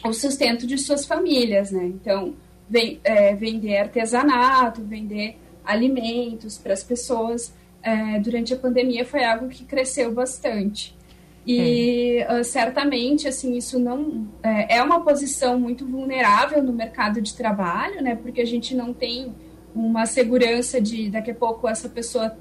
o 0.04 0.14
sustento 0.14 0.66
de 0.66 0.78
suas 0.78 1.06
famílias, 1.06 1.72
né? 1.72 1.86
Então, 1.86 2.34
vem, 2.70 3.00
é, 3.04 3.36
vender 3.36 3.78
artesanato, 3.78 4.82
vender 4.82 5.38
alimentos 5.64 6.58
para 6.58 6.74
as 6.74 6.84
pessoas 6.84 7.54
é, 7.82 8.20
durante 8.20 8.54
a 8.54 8.58
pandemia 8.58 9.06
foi 9.06 9.24
algo 9.24 9.48
que 9.50 9.64
cresceu 9.64 10.12
bastante. 10.12 10.96
E 11.46 12.18
é. 12.20 12.40
uh, 12.40 12.44
certamente, 12.44 13.28
assim, 13.28 13.56
isso 13.56 13.78
não 13.78 14.28
é, 14.42 14.78
é, 14.78 14.84
uma 14.84 15.02
posição 15.02 15.60
muito 15.60 15.86
vulnerável 15.86 16.64
no 16.64 16.74
mercado 16.74 17.22
de 17.22 17.36
trabalho, 17.36 18.02
né? 18.02 18.16
Porque 18.16 18.42
a 18.42 18.46
gente 18.46 18.74
não 18.74 18.94
tem 18.94 19.34
uma 19.76 20.06
segurança 20.06 20.82
de 20.82 21.10
daqui 21.10 21.32
a 21.32 21.36
pouco 21.36 21.68
essa 21.68 21.90
pessoa 21.90 22.36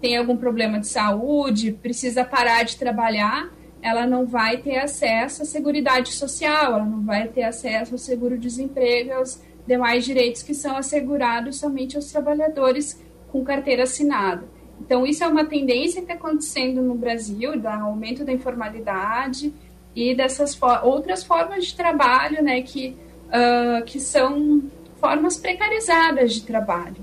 tem 0.00 0.16
algum 0.16 0.36
problema 0.36 0.78
de 0.80 0.86
saúde, 0.86 1.72
precisa 1.72 2.24
parar 2.24 2.64
de 2.64 2.76
trabalhar, 2.76 3.52
ela 3.82 4.06
não 4.06 4.26
vai 4.26 4.58
ter 4.58 4.78
acesso 4.78 5.42
à 5.42 5.44
seguridade 5.44 6.12
social, 6.12 6.74
ela 6.74 6.84
não 6.84 7.04
vai 7.04 7.28
ter 7.28 7.42
acesso 7.42 7.94
ao 7.94 7.98
seguro-desemprego, 7.98 9.12
aos 9.12 9.42
demais 9.66 10.04
direitos 10.04 10.42
que 10.42 10.54
são 10.54 10.76
assegurados 10.76 11.58
somente 11.58 11.96
aos 11.96 12.10
trabalhadores 12.10 13.00
com 13.30 13.44
carteira 13.44 13.82
assinada. 13.82 14.46
Então, 14.80 15.06
isso 15.06 15.22
é 15.24 15.26
uma 15.26 15.44
tendência 15.44 16.00
que 16.00 16.10
está 16.10 16.14
acontecendo 16.14 16.80
no 16.82 16.94
Brasil, 16.94 17.58
do 17.58 17.66
aumento 17.66 18.24
da 18.24 18.32
informalidade 18.32 19.52
e 19.94 20.14
dessas 20.14 20.54
for 20.54 20.80
outras 20.84 21.24
formas 21.24 21.66
de 21.66 21.74
trabalho, 21.74 22.42
né, 22.42 22.62
que, 22.62 22.96
uh, 23.28 23.84
que 23.84 23.98
são 23.98 24.62
formas 25.00 25.36
precarizadas 25.36 26.34
de 26.34 26.42
trabalho. 26.42 26.96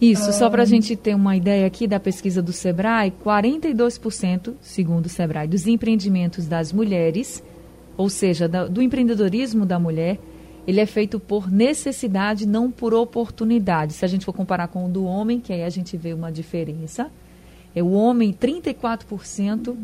Isso, 0.00 0.30
só 0.32 0.50
para 0.50 0.62
a 0.62 0.66
gente 0.66 0.94
ter 0.94 1.14
uma 1.14 1.36
ideia 1.36 1.66
aqui 1.66 1.86
da 1.86 1.98
pesquisa 1.98 2.42
do 2.42 2.52
Sebrae, 2.52 3.10
42%, 3.24 4.52
segundo 4.60 5.06
o 5.06 5.08
Sebrae, 5.08 5.48
dos 5.48 5.66
empreendimentos 5.66 6.46
das 6.46 6.70
mulheres, 6.70 7.42
ou 7.96 8.10
seja, 8.10 8.46
do 8.46 8.82
empreendedorismo 8.82 9.64
da 9.64 9.78
mulher, 9.78 10.18
ele 10.66 10.80
é 10.80 10.86
feito 10.86 11.20
por 11.20 11.50
necessidade, 11.50 12.46
não 12.46 12.70
por 12.70 12.92
oportunidade. 12.92 13.92
Se 13.92 14.04
a 14.04 14.08
gente 14.08 14.24
for 14.24 14.32
comparar 14.32 14.68
com 14.68 14.86
o 14.86 14.88
do 14.88 15.04
homem, 15.04 15.38
que 15.38 15.52
aí 15.52 15.62
a 15.62 15.70
gente 15.70 15.96
vê 15.96 16.12
uma 16.12 16.32
diferença. 16.32 17.10
É 17.74 17.82
o 17.82 17.92
homem, 17.92 18.32
34% 18.32 19.76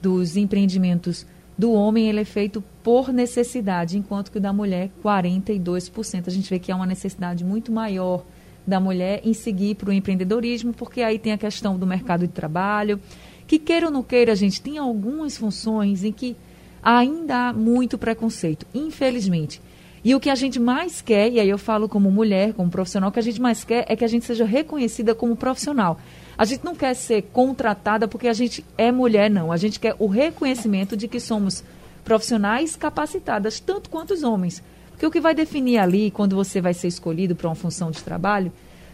dos 0.00 0.36
empreendimentos 0.36 1.26
do 1.56 1.72
homem 1.72 2.08
ele 2.08 2.20
é 2.20 2.24
feito 2.24 2.62
por 2.82 3.12
necessidade, 3.12 3.96
enquanto 3.96 4.30
que 4.30 4.38
o 4.38 4.40
da 4.40 4.52
mulher, 4.52 4.90
42%. 5.02 6.26
A 6.26 6.30
gente 6.30 6.48
vê 6.50 6.58
que 6.58 6.72
há 6.72 6.76
uma 6.76 6.86
necessidade 6.86 7.44
muito 7.44 7.70
maior 7.70 8.24
da 8.66 8.80
mulher 8.80 9.20
em 9.24 9.34
seguir 9.34 9.74
para 9.76 9.90
o 9.90 9.92
empreendedorismo, 9.92 10.72
porque 10.72 11.02
aí 11.02 11.18
tem 11.18 11.32
a 11.32 11.38
questão 11.38 11.78
do 11.78 11.86
mercado 11.86 12.26
de 12.26 12.32
trabalho, 12.32 12.98
que 13.46 13.58
queira 13.58 13.86
ou 13.86 13.92
não 13.92 14.02
queira, 14.02 14.32
a 14.32 14.36
gente 14.36 14.60
tem 14.60 14.78
algumas 14.78 15.36
funções 15.36 16.02
em 16.02 16.10
que 16.10 16.34
ainda 16.82 17.48
há 17.48 17.52
muito 17.52 17.98
preconceito, 17.98 18.66
infelizmente. 18.74 19.60
E 20.04 20.14
o 20.14 20.20
que 20.20 20.28
a 20.28 20.34
gente 20.34 20.60
mais 20.60 21.00
quer, 21.00 21.32
e 21.32 21.40
aí 21.40 21.48
eu 21.48 21.56
falo 21.56 21.88
como 21.88 22.10
mulher, 22.10 22.52
como 22.52 22.70
profissional, 22.70 23.08
o 23.08 23.12
que 23.12 23.18
a 23.18 23.22
gente 23.22 23.40
mais 23.40 23.64
quer 23.64 23.86
é 23.88 23.96
que 23.96 24.04
a 24.04 24.08
gente 24.08 24.26
seja 24.26 24.44
reconhecida 24.44 25.14
como 25.14 25.34
profissional. 25.34 25.98
A 26.36 26.44
gente 26.44 26.62
não 26.62 26.74
quer 26.74 26.92
ser 26.92 27.22
contratada 27.32 28.06
porque 28.06 28.28
a 28.28 28.34
gente 28.34 28.62
é 28.76 28.92
mulher, 28.92 29.30
não. 29.30 29.50
A 29.50 29.56
gente 29.56 29.80
quer 29.80 29.96
o 29.98 30.06
reconhecimento 30.06 30.94
de 30.94 31.08
que 31.08 31.18
somos 31.18 31.64
profissionais 32.04 32.76
capacitadas, 32.76 33.58
tanto 33.60 33.88
quanto 33.88 34.12
os 34.12 34.22
homens. 34.22 34.62
Porque 34.90 35.06
o 35.06 35.10
que 35.10 35.20
vai 35.20 35.34
definir 35.34 35.78
ali, 35.78 36.10
quando 36.10 36.36
você 36.36 36.60
vai 36.60 36.74
ser 36.74 36.88
escolhido 36.88 37.34
para 37.34 37.48
uma 37.48 37.54
função 37.54 37.90
de 37.90 38.02
trabalho, 38.02 38.52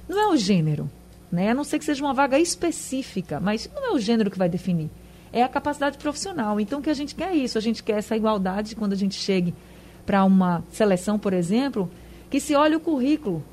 não 0.09 0.17
é 0.17 0.29
o 0.29 0.37
gênero. 0.37 0.89
Né? 1.31 1.51
A 1.51 1.55
não 1.55 1.65
ser 1.65 1.81
que 1.81 1.85
seja 1.85 2.05
uma 2.05 2.15
vaga 2.15 2.39
específica, 2.39 3.41
mas 3.41 3.69
não 3.75 3.85
é 3.85 3.91
o 3.91 3.99
gênero 3.99 4.31
que 4.31 4.39
vai 4.39 4.49
definir. 4.49 4.89
É 5.33 5.43
a 5.43 5.49
capacidade 5.49 5.99
profissional. 5.99 6.61
Então, 6.61 6.79
o 6.79 6.83
que 6.83 6.91
a 6.91 6.95
gente 6.95 7.17
quer 7.17 7.33
é 7.33 7.37
isso. 7.37 7.59
A 7.59 7.61
gente 7.61 7.83
quer 7.83 7.99
essa 7.99 8.17
igualdade 8.17 8.77
quando 8.77 8.93
a 8.93 8.97
gente 8.97 9.17
chegue 9.17 9.53
para 10.11 10.25
uma 10.25 10.65
seleção, 10.73 11.21
por 11.21 11.33
exemplo, 11.33 11.89
que 12.29 12.41
se 12.41 12.57
olhe 12.57 12.75
o 12.75 12.81
currículo, 12.81 13.45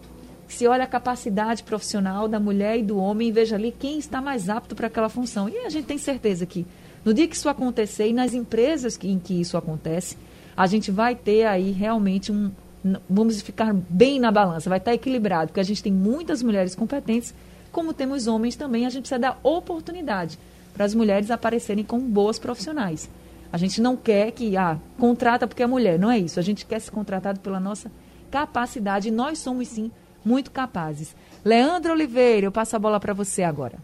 que 0.47 0.53
se 0.55 0.65
olhe 0.65 0.81
a 0.81 0.87
capacidade 0.87 1.61
profissional 1.61 2.27
da 2.27 2.39
mulher 2.39 2.79
e 2.79 2.81
do 2.81 2.97
homem 2.97 3.27
e 3.27 3.31
veja 3.31 3.55
ali 3.55 3.71
quem 3.71 3.99
está 3.99 4.19
mais 4.19 4.49
apto 4.49 4.75
para 4.75 4.87
aquela 4.87 5.07
função. 5.07 5.47
E 5.47 5.55
a 5.59 5.69
gente 5.69 5.85
tem 5.85 5.99
certeza 5.99 6.47
que 6.47 6.65
no 7.05 7.13
dia 7.13 7.27
que 7.27 7.35
isso 7.35 7.47
acontecer 7.47 8.07
e 8.07 8.13
nas 8.13 8.33
empresas 8.33 8.97
em 9.03 9.19
que 9.19 9.39
isso 9.39 9.55
acontece, 9.55 10.17
a 10.55 10.65
gente 10.65 10.89
vai 10.89 11.13
ter 11.13 11.45
aí 11.45 11.69
realmente 11.69 12.31
um. 12.31 12.49
Vamos 13.07 13.39
ficar 13.39 13.71
bem 13.71 14.19
na 14.19 14.31
balança, 14.31 14.67
vai 14.67 14.79
estar 14.79 14.95
equilibrado, 14.95 15.49
porque 15.49 15.59
a 15.59 15.63
gente 15.63 15.83
tem 15.83 15.93
muitas 15.93 16.41
mulheres 16.41 16.73
competentes, 16.73 17.35
como 17.71 17.93
temos 17.93 18.25
homens 18.25 18.55
também, 18.55 18.87
a 18.87 18.89
gente 18.89 19.01
precisa 19.03 19.19
dar 19.19 19.39
oportunidade 19.43 20.39
para 20.73 20.85
as 20.85 20.95
mulheres 20.95 21.29
aparecerem 21.29 21.83
como 21.83 22.01
boas 22.01 22.39
profissionais. 22.39 23.07
A 23.51 23.57
gente 23.57 23.81
não 23.81 23.95
quer 23.95 24.31
que, 24.31 24.57
ah, 24.57 24.77
contrata 24.99 25.47
porque 25.47 25.63
é 25.63 25.67
mulher. 25.67 25.97
Não 25.97 26.11
é 26.11 26.17
isso. 26.17 26.39
A 26.39 26.43
gente 26.43 26.65
quer 26.65 26.79
ser 26.79 26.91
contratado 26.91 27.39
pela 27.39 27.59
nossa 27.59 27.91
capacidade. 28.29 29.07
E 29.07 29.11
nós 29.11 29.39
somos, 29.39 29.67
sim, 29.67 29.91
muito 30.23 30.51
capazes. 30.51 31.15
Leandro 31.43 31.93
Oliveira, 31.93 32.45
eu 32.47 32.51
passo 32.51 32.75
a 32.75 32.79
bola 32.79 32.99
para 32.99 33.13
você 33.13 33.43
agora. 33.43 33.77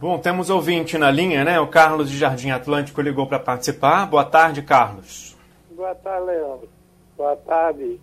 Bom, 0.00 0.18
temos 0.18 0.50
ouvinte 0.50 0.98
na 0.98 1.10
linha, 1.10 1.44
né? 1.44 1.60
O 1.60 1.68
Carlos 1.68 2.10
de 2.10 2.18
Jardim 2.18 2.50
Atlântico 2.50 3.00
ligou 3.00 3.26
para 3.26 3.38
participar. 3.38 4.06
Boa 4.06 4.24
tarde, 4.24 4.60
Carlos. 4.62 5.36
Boa 5.70 5.94
tarde, 5.94 6.26
Leandro. 6.26 6.68
Boa 7.16 7.36
tarde, 7.36 8.00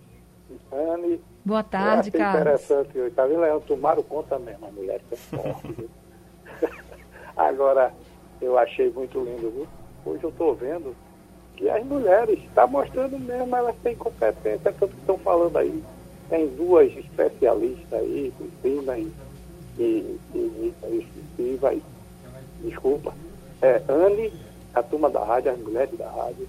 Anne. 0.72 1.20
Boa 1.44 1.62
tarde, 1.62 2.10
eu 2.12 2.18
Carlos. 2.18 2.40
interessante 2.40 2.98
hoje. 2.98 3.14
Tá 3.14 3.26
vendo, 3.26 3.40
Leandro? 3.40 3.60
Tomaram 3.66 4.02
conta 4.02 4.38
mesmo, 4.38 4.66
a 4.66 4.70
mulher 4.70 5.00
que 5.08 5.14
é 5.14 5.16
forte. 5.16 5.90
Agora, 7.36 7.92
eu 8.40 8.58
achei 8.58 8.90
muito 8.90 9.22
lindo, 9.22 9.50
viu? 9.50 9.68
Hoje 10.04 10.24
eu 10.24 10.30
estou 10.30 10.54
vendo 10.54 10.96
que 11.56 11.68
as 11.68 11.84
mulheres, 11.84 12.38
está 12.44 12.66
mostrando 12.66 13.18
mesmo, 13.18 13.54
elas 13.54 13.76
têm 13.82 13.94
competência, 13.94 14.68
é 14.68 14.72
tudo 14.72 14.92
que 14.92 15.00
estão 15.00 15.18
falando 15.18 15.56
aí. 15.56 15.82
Tem 16.28 16.48
duas 16.48 16.90
especialistas 16.96 17.92
aí, 17.92 18.32
Cristina 18.38 18.98
e, 18.98 19.12
e, 19.78 20.18
e, 20.34 20.74
e, 20.84 21.42
e 21.42 21.82
desculpa, 22.62 23.12
é, 23.60 23.82
Anne, 23.88 24.32
a 24.74 24.82
turma 24.82 25.10
da 25.10 25.24
rádio, 25.24 25.52
as 25.52 25.58
mulheres 25.58 25.98
da 25.98 26.10
rádio, 26.10 26.48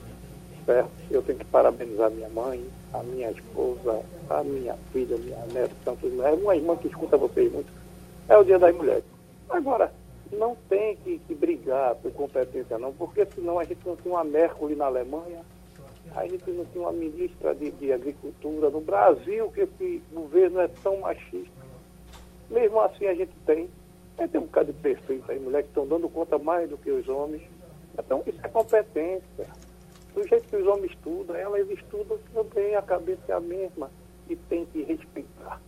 certo? 0.66 0.90
Eu 1.12 1.22
tenho 1.22 1.40
que 1.40 1.46
parabenizar 1.46 2.10
minha 2.12 2.30
mãe, 2.30 2.64
a 2.94 3.04
minha 3.04 3.32
esposa, 3.32 4.02
a 4.30 4.44
minha 4.44 4.76
filha, 4.92 5.18
minha 5.18 5.46
neta, 5.54 5.76
tantas 5.84 6.12
uma 6.12 6.56
irmã 6.56 6.76
que 6.78 6.88
escuta 6.88 7.18
vocês 7.18 7.52
muito. 7.52 7.72
É 8.30 8.38
o 8.38 8.44
dia 8.44 8.58
das 8.58 8.76
mulheres. 8.76 9.04
Agora, 9.50 9.92
não 10.32 10.56
tem 10.70 10.96
que, 10.98 11.20
que, 11.20 11.36
brigar 11.36 11.96
por 11.96 12.12
competência, 12.12 12.78
não, 12.78 12.94
porque 12.94 13.26
senão 13.26 13.60
a 13.60 13.64
gente 13.64 13.86
não 13.86 13.96
tem 13.96 14.12
uma 14.12 14.24
Mercury 14.24 14.76
na 14.76 14.86
Alemanha, 14.86 15.42
a 16.16 16.28
gente 16.28 16.50
não 16.52 16.66
tem 16.66 16.82
uma 16.82 16.92
ministra 16.92 17.56
de, 17.56 17.72
de 17.72 17.92
Agricultura 17.92 18.70
no 18.70 18.82
Brasil, 18.82 19.52
que 19.52 19.62
esse 19.62 20.02
governo 20.12 20.60
é 20.60 20.68
tão 20.68 20.98
machista. 21.00 21.64
Mesmo 22.50 22.80
assim 22.82 23.06
a 23.08 23.16
gente 23.16 23.34
tem. 23.46 23.70
É, 24.18 24.28
tem 24.28 24.40
um 24.40 24.46
bocado 24.46 24.72
de 24.72 24.80
perfeito 24.80 25.32
aí, 25.32 25.40
mulheres 25.40 25.66
que 25.66 25.72
estão 25.72 25.88
dando 25.88 26.08
conta 26.08 26.38
mais 26.38 26.70
do 26.70 26.78
que 26.78 26.92
os 26.92 27.08
homens. 27.10 27.42
Então, 27.98 28.22
isso 28.28 28.40
é 28.44 28.48
competência. 28.48 29.48
Do 30.14 30.28
jeito 30.28 30.48
que 30.48 30.56
os 30.56 30.68
homens 30.68 30.92
estudam, 30.92 31.36
elas 31.36 31.68
estudam 31.72 32.20
também, 32.32 32.76
a 32.76 32.82
cabeça 32.84 33.22
é 33.30 33.34
a 33.34 33.40
mesma. 33.40 33.90
E 34.30 34.36
tem 34.36 34.66
que 34.66 34.84
respeitar. 34.84 35.60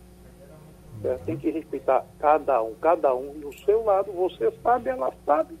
É, 1.06 1.18
tem 1.24 1.36
que 1.36 1.50
respeitar 1.50 2.04
cada 2.18 2.60
um, 2.60 2.74
cada 2.74 3.14
um 3.14 3.32
do 3.38 3.56
seu 3.64 3.84
lado. 3.84 4.10
Você 4.12 4.50
sabe, 4.60 4.90
ela 4.90 5.12
sabe. 5.24 5.56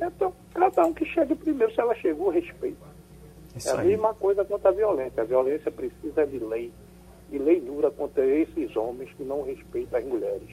Então, 0.00 0.32
cada 0.54 0.86
um 0.86 0.92
que 0.92 1.04
chegue 1.04 1.34
primeiro, 1.34 1.72
se 1.74 1.80
ela 1.80 1.94
chegou, 1.96 2.28
respeita. 2.28 2.86
Isso 3.56 3.68
é 3.70 3.72
a 3.72 3.80
aí. 3.80 3.88
mesma 3.88 4.14
coisa 4.14 4.44
quanto 4.44 4.66
a 4.66 4.70
violência. 4.70 5.22
A 5.22 5.26
violência 5.26 5.70
precisa 5.70 6.24
de 6.24 6.38
lei. 6.38 6.72
E 7.30 7.38
lei 7.38 7.60
dura 7.60 7.90
contra 7.90 8.24
esses 8.24 8.76
homens 8.76 9.10
que 9.16 9.24
não 9.24 9.42
respeitam 9.42 9.98
as 9.98 10.04
mulheres. 10.04 10.50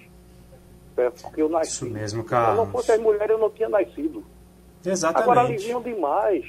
Certo? 0.96 1.22
Porque 1.22 1.42
eu 1.42 1.50
nasci. 1.50 1.72
Isso 1.72 1.90
mesmo, 1.90 2.24
Carlos. 2.24 2.60
Se 2.60 2.66
não 2.66 2.72
fosse 2.72 2.92
as 2.94 3.00
mulheres, 3.00 3.30
eu 3.30 3.38
não 3.38 3.50
tinha 3.52 3.70
nascido. 3.70 4.24
Exatamente. 4.84 5.24
Agora 5.24 5.42
aliviam 5.42 5.82
demais. 5.82 6.46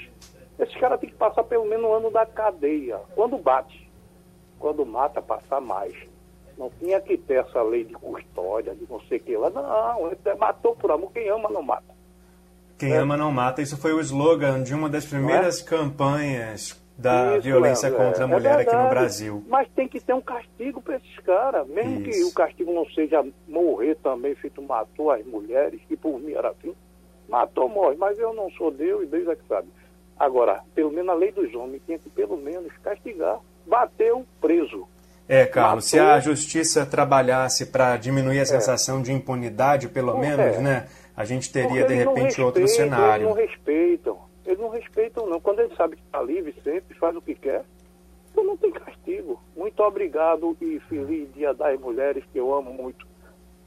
Esses 0.59 0.77
caras 0.77 0.99
têm 0.99 1.11
que 1.11 1.17
passar 1.17 1.45
pelo 1.45 1.67
menos 1.67 1.85
um 1.85 1.93
ano 1.93 2.11
da 2.11 2.25
cadeia. 2.25 3.01
Quando 3.15 3.37
bate. 3.37 3.91
Quando 4.59 4.87
mata, 4.87 5.21
passar 5.21 5.61
mais. 5.61 5.95
Não 6.63 6.71
tinha 6.79 7.01
que 7.01 7.19
ter 7.19 7.45
essa 7.45 7.61
lei 7.61 7.83
de 7.83 7.93
custódia, 7.95 8.73
de 8.73 8.87
não 8.89 9.01
sei 9.09 9.19
o 9.19 9.21
que 9.21 9.37
lá. 9.37 9.51
Não, 9.51 10.07
ele 10.07 10.17
matou 10.39 10.77
por 10.77 10.93
amor. 10.93 11.11
Quem 11.11 11.29
ama 11.29 11.51
não 11.51 11.61
mata. 11.61 11.93
Quem 12.79 12.93
é. 12.93 12.99
ama 12.99 13.17
não 13.17 13.33
mata. 13.33 13.61
Isso 13.61 13.77
foi 13.77 13.93
o 13.93 13.99
slogan 13.99 14.63
de 14.63 14.73
uma 14.73 14.89
das 14.89 15.05
primeiras 15.05 15.61
é? 15.61 15.65
campanhas 15.65 16.81
da 16.97 17.33
Isso, 17.33 17.43
violência 17.43 17.91
contra 17.91 18.27
a 18.27 18.29
é 18.29 18.31
mulher 18.31 18.61
é 18.61 18.63
aqui 18.63 18.77
no 18.77 18.89
Brasil. 18.89 19.45
Mas 19.49 19.69
tem 19.71 19.89
que 19.89 19.99
ter 19.99 20.15
um 20.15 20.21
castigo 20.21 20.81
para 20.81 20.99
esses 20.99 21.19
caras, 21.19 21.67
mesmo 21.67 22.01
Isso. 22.03 22.11
que 22.11 22.25
o 22.31 22.33
castigo 22.33 22.73
não 22.73 22.89
seja 22.91 23.27
morrer 23.49 23.97
também, 23.97 24.33
feito 24.37 24.63
matou 24.63 25.11
as 25.11 25.27
mulheres, 25.27 25.81
que 25.89 25.97
por 25.97 26.21
mim 26.21 26.33
era 26.33 26.51
assim. 26.51 26.73
Matou, 27.29 27.69
morre, 27.69 27.97
mas 27.97 28.17
eu 28.21 28.33
não 28.33 28.49
sou 28.53 28.71
Deus 28.71 29.03
e 29.03 29.07
Deus 29.07 29.27
é 29.27 29.35
que 29.35 29.49
sabe. 29.49 29.67
Agora, 30.17 30.63
pelo 30.77 30.93
menos 30.93 31.09
a 31.09 31.15
lei 31.15 31.33
dos 31.33 31.53
homens 31.57 31.83
tinha 31.85 31.99
que 31.99 32.09
pelo 32.11 32.37
menos 32.37 32.73
castigar. 32.85 33.41
Bateu, 33.67 34.25
preso. 34.41 34.87
É, 35.33 35.47
Carlos, 35.47 35.91
Matou. 35.91 35.99
se 35.99 35.99
a 35.99 36.21
justiça 36.21 36.85
trabalhasse 36.85 37.65
para 37.65 37.97
diminuir 37.97 38.41
a 38.41 38.43
é. 38.43 38.45
sensação 38.45 38.99
é. 38.99 39.03
de 39.03 39.13
impunidade, 39.15 39.89
pelo 39.89 40.19
menos, 40.19 40.57
é. 40.57 40.61
né? 40.61 40.89
A 41.17 41.25
gente 41.25 41.51
teria, 41.51 41.87
de 41.87 41.95
repente, 41.95 42.39
outro 42.43 42.69
cenário. 42.69 43.25
Eles 43.25 43.35
não 43.35 43.47
respeitam. 43.47 44.19
Eles 44.45 44.59
não 44.59 44.69
respeitam, 44.69 45.27
não. 45.27 45.41
Quando 45.41 45.61
ele 45.61 45.75
sabe 45.75 45.97
que 45.97 46.03
está 46.03 46.21
livre 46.21 46.55
sempre, 46.63 46.95
faz 46.99 47.17
o 47.17 47.23
que 47.23 47.35
quer, 47.35 47.65
então 48.31 48.45
não 48.45 48.59
tem 48.59 48.71
castigo. 48.73 49.43
Muito 49.57 49.83
obrigado 49.83 50.55
e 50.61 50.79
feliz 50.81 51.33
Dia 51.33 51.55
das 51.55 51.81
Mulheres, 51.81 52.23
que 52.31 52.39
eu 52.39 52.55
amo 52.55 52.71
muito. 52.71 53.07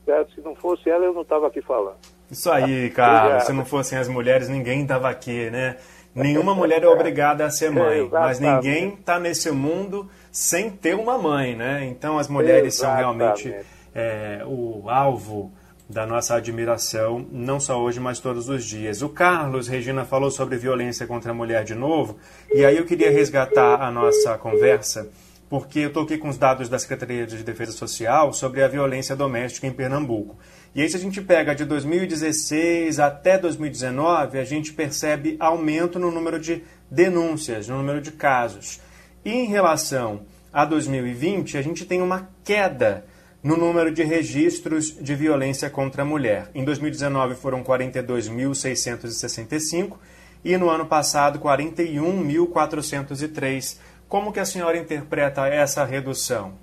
Certo? 0.06 0.36
Se 0.36 0.42
não 0.42 0.54
fosse 0.54 0.88
ela, 0.88 1.04
eu 1.04 1.16
não 1.16 1.24
estava 1.24 1.48
aqui 1.48 1.64
falando. 1.64 1.98
Isso 2.30 2.52
aí, 2.52 2.92
Carlos. 2.92 3.44
Se 3.44 3.54
não 3.54 3.66
fossem 3.66 3.98
as 3.98 4.08
mulheres, 4.08 4.50
ninguém 4.50 4.84
estava 4.84 5.10
aqui, 5.10 5.50
né? 5.50 5.78
Nenhuma 6.16 6.56
mulher 6.56 6.82
é 6.82 6.88
obrigada 6.88 7.46
a 7.46 7.50
ser 7.50 7.70
mãe, 7.70 8.00
é, 8.00 8.10
mas 8.10 8.40
ninguém 8.40 8.94
está 8.94 9.20
nesse 9.20 9.52
mundo 9.52 10.10
sem 10.32 10.70
ter 10.70 10.96
uma 10.96 11.18
mãe, 11.18 11.56
né? 11.56 11.86
Então 11.86 12.18
as 12.18 12.30
mulheres 12.30 12.76
exatamente. 12.76 13.42
são 13.42 13.52
realmente 13.52 13.56
é, 13.94 14.42
o 14.46 14.90
alvo 14.90 15.52
da 15.90 16.06
nossa 16.06 16.36
admiração, 16.36 17.26
não 17.32 17.60
só 17.60 17.80
hoje, 17.80 18.00
mas 18.00 18.20
todos 18.20 18.50
os 18.50 18.66
dias. 18.66 19.02
O 19.02 19.10
Carlos, 19.10 19.68
Regina, 19.68 20.04
falou 20.04 20.32
sobre 20.32 20.58
violência 20.58 21.06
contra 21.06 21.32
a 21.32 21.34
mulher 21.34 21.64
de 21.64 21.76
novo, 21.76 22.18
e 22.52 22.66
aí 22.66 22.78
eu 22.78 22.86
queria 22.86 23.12
resgatar 23.12 23.82
a 23.82 23.92
nossa 23.92 24.38
conversa, 24.38 25.08
porque 25.50 25.80
eu 25.80 25.88
estou 25.88 26.04
aqui 26.04 26.18
com 26.18 26.30
os 26.30 26.38
dados 26.38 26.68
da 26.68 26.80
Secretaria 26.80 27.26
de 27.26 27.44
Defesa 27.44 27.72
Social 27.72 28.34
sobre 28.34 28.64
a 28.64 28.68
violência 28.68 29.16
doméstica 29.16 29.68
em 29.68 29.72
Pernambuco. 29.72 30.38
E 30.74 30.82
aí, 30.82 30.90
se 30.90 30.98
a 30.98 31.00
gente 31.00 31.22
pega 31.22 31.56
de 31.56 31.64
2016 31.66 33.00
até 33.00 33.38
2019, 33.38 34.40
a 34.40 34.44
gente 34.44 34.74
percebe 34.74 35.38
aumento 35.40 36.00
no 36.00 36.12
número 36.12 36.40
de 36.40 36.64
denúncias, 36.90 37.68
no 37.68 37.78
número 37.78 38.02
de 38.02 38.12
casos. 38.12 38.82
E 39.24 39.32
em 39.32 39.46
relação 39.46 40.22
a 40.52 40.66
2020, 40.66 41.58
a 41.58 41.62
gente 41.62 41.86
tem 41.86 42.02
uma 42.02 42.30
queda 42.44 43.06
no 43.46 43.56
número 43.56 43.90
de 43.92 44.04
registros 44.04 44.98
de 45.00 45.14
violência 45.14 45.70
contra 45.70 46.02
a 46.02 46.06
mulher. 46.06 46.50
Em 46.56 46.66
2019 46.66 47.36
foram 47.36 47.64
42.665 47.64 49.98
e 50.44 50.58
no 50.58 50.68
ano 50.70 50.88
passado 50.88 51.40
41.403. 51.40 53.78
Como 54.08 54.32
que 54.32 54.40
a 54.40 54.46
senhora 54.46 54.78
interpreta 54.78 55.48
essa 55.48 55.84
redução? 55.84 56.54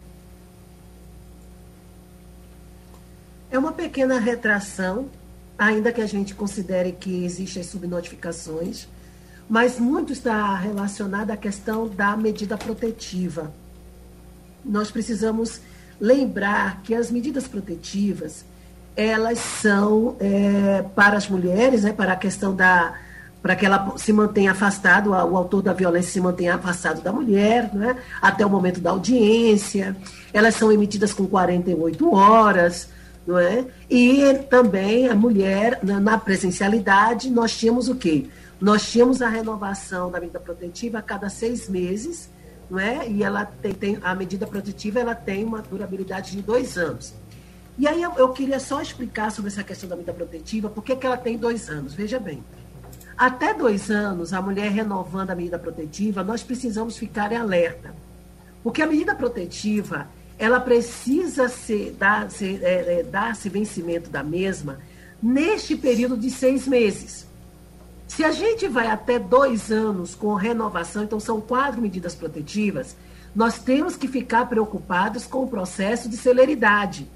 É 3.50 3.58
uma 3.58 3.72
pequena 3.72 4.18
retração, 4.18 5.10
ainda 5.58 5.92
que 5.92 6.00
a 6.00 6.06
gente 6.06 6.34
considere 6.34 6.92
que 6.92 7.24
existem 7.24 7.62
subnotificações, 7.62 8.88
mas 9.48 9.78
muito 9.78 10.12
está 10.12 10.56
relacionado 10.56 11.30
à 11.30 11.36
questão 11.36 11.86
da 11.86 12.16
medida 12.16 12.56
protetiva. 12.56 13.52
Nós 14.64 14.90
precisamos 14.90 15.60
lembrar 16.00 16.82
que 16.82 16.94
as 16.94 17.10
medidas 17.10 17.46
protetivas 17.46 18.44
elas 18.96 19.38
são 19.38 20.16
é, 20.20 20.82
para 20.94 21.16
as 21.16 21.28
mulheres, 21.28 21.82
né, 21.82 21.92
para 21.92 22.12
a 22.12 22.16
questão 22.16 22.54
da 22.54 22.98
para 23.42 23.56
que 23.56 23.66
ela 23.66 23.94
se 23.96 24.12
mantenha 24.12 24.52
afastado, 24.52 25.10
o 25.10 25.36
autor 25.36 25.62
da 25.62 25.72
violência 25.72 26.12
se 26.12 26.20
mantenha 26.20 26.54
afastado 26.54 27.02
da 27.02 27.12
mulher, 27.12 27.74
né, 27.74 27.96
até 28.20 28.46
o 28.46 28.50
momento 28.50 28.80
da 28.80 28.90
audiência. 28.90 29.96
Elas 30.32 30.54
são 30.54 30.70
emitidas 30.70 31.12
com 31.12 31.26
48 31.26 32.14
horas, 32.14 32.88
não 33.26 33.38
é? 33.38 33.64
E 33.90 34.34
também 34.48 35.08
a 35.08 35.14
mulher 35.14 35.80
na, 35.82 36.16
presencialidade 36.16 37.30
nós 37.30 37.56
tínhamos 37.56 37.88
o 37.88 37.96
quê? 37.96 38.26
Nós 38.60 38.88
tínhamos 38.88 39.20
a 39.20 39.28
renovação 39.28 40.10
da 40.10 40.20
medida 40.20 40.38
protetiva 40.38 40.98
a 40.98 41.02
cada 41.02 41.28
seis 41.28 41.68
meses 41.68 42.30
não 42.72 42.78
é? 42.78 43.06
E 43.06 43.22
ela 43.22 43.44
tem, 43.44 43.74
tem, 43.74 43.98
a 44.02 44.14
medida 44.14 44.46
protetiva 44.46 44.98
ela 44.98 45.14
tem 45.14 45.44
uma 45.44 45.60
durabilidade 45.60 46.30
de 46.32 46.40
dois 46.40 46.78
anos. 46.78 47.12
E 47.76 47.86
aí 47.86 48.02
eu, 48.02 48.12
eu 48.16 48.30
queria 48.30 48.58
só 48.58 48.80
explicar 48.80 49.30
sobre 49.30 49.50
essa 49.50 49.62
questão 49.62 49.86
da 49.88 49.94
medida 49.94 50.14
protetiva, 50.14 50.70
por 50.70 50.82
que 50.82 50.96
ela 51.04 51.18
tem 51.18 51.36
dois 51.36 51.68
anos. 51.68 51.92
Veja 51.92 52.18
bem, 52.18 52.42
até 53.16 53.54
dois 53.54 53.90
anos, 53.90 54.32
a 54.32 54.40
mulher 54.40 54.70
renovando 54.70 55.30
a 55.30 55.34
medida 55.34 55.58
protetiva, 55.58 56.22
nós 56.22 56.42
precisamos 56.42 56.96
ficar 56.96 57.32
em 57.32 57.36
alerta. 57.36 57.94
Porque 58.62 58.82
a 58.82 58.86
medida 58.86 59.14
protetiva, 59.14 60.08
ela 60.38 60.60
precisa 60.60 61.48
ser, 61.48 61.96
dar, 61.98 62.30
ser, 62.30 62.62
é, 62.62 63.00
é, 63.00 63.02
dar-se 63.02 63.48
vencimento 63.48 64.10
da 64.10 64.22
mesma 64.22 64.78
neste 65.22 65.76
período 65.76 66.16
de 66.16 66.30
seis 66.30 66.66
meses. 66.66 67.26
Se 68.08 68.24
a 68.24 68.32
gente 68.32 68.68
vai 68.68 68.88
até 68.88 69.18
dois 69.18 69.70
anos 69.70 70.14
com 70.14 70.34
renovação, 70.34 71.04
então 71.04 71.20
são 71.20 71.40
quatro 71.40 71.80
medidas 71.80 72.14
protetivas, 72.14 72.96
nós 73.34 73.58
temos 73.58 73.96
que 73.96 74.06
ficar 74.06 74.46
preocupados 74.46 75.26
com 75.26 75.44
o 75.44 75.48
processo 75.48 76.08
de 76.08 76.16
celeridade. 76.16 77.08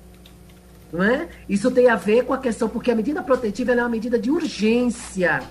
Não 0.93 1.03
é? 1.03 1.29
Isso 1.49 1.71
tem 1.71 1.89
a 1.89 1.97
ver 1.97 2.25
com 2.25 2.33
a 2.33 2.39
questão, 2.39 2.69
porque 2.69 2.91
a 2.91 2.95
medida 2.95 3.23
protetiva 3.23 3.73
é 3.73 3.77
uma 3.77 3.89
medida 3.89 4.19
de 4.19 4.31
urgência. 4.31 5.43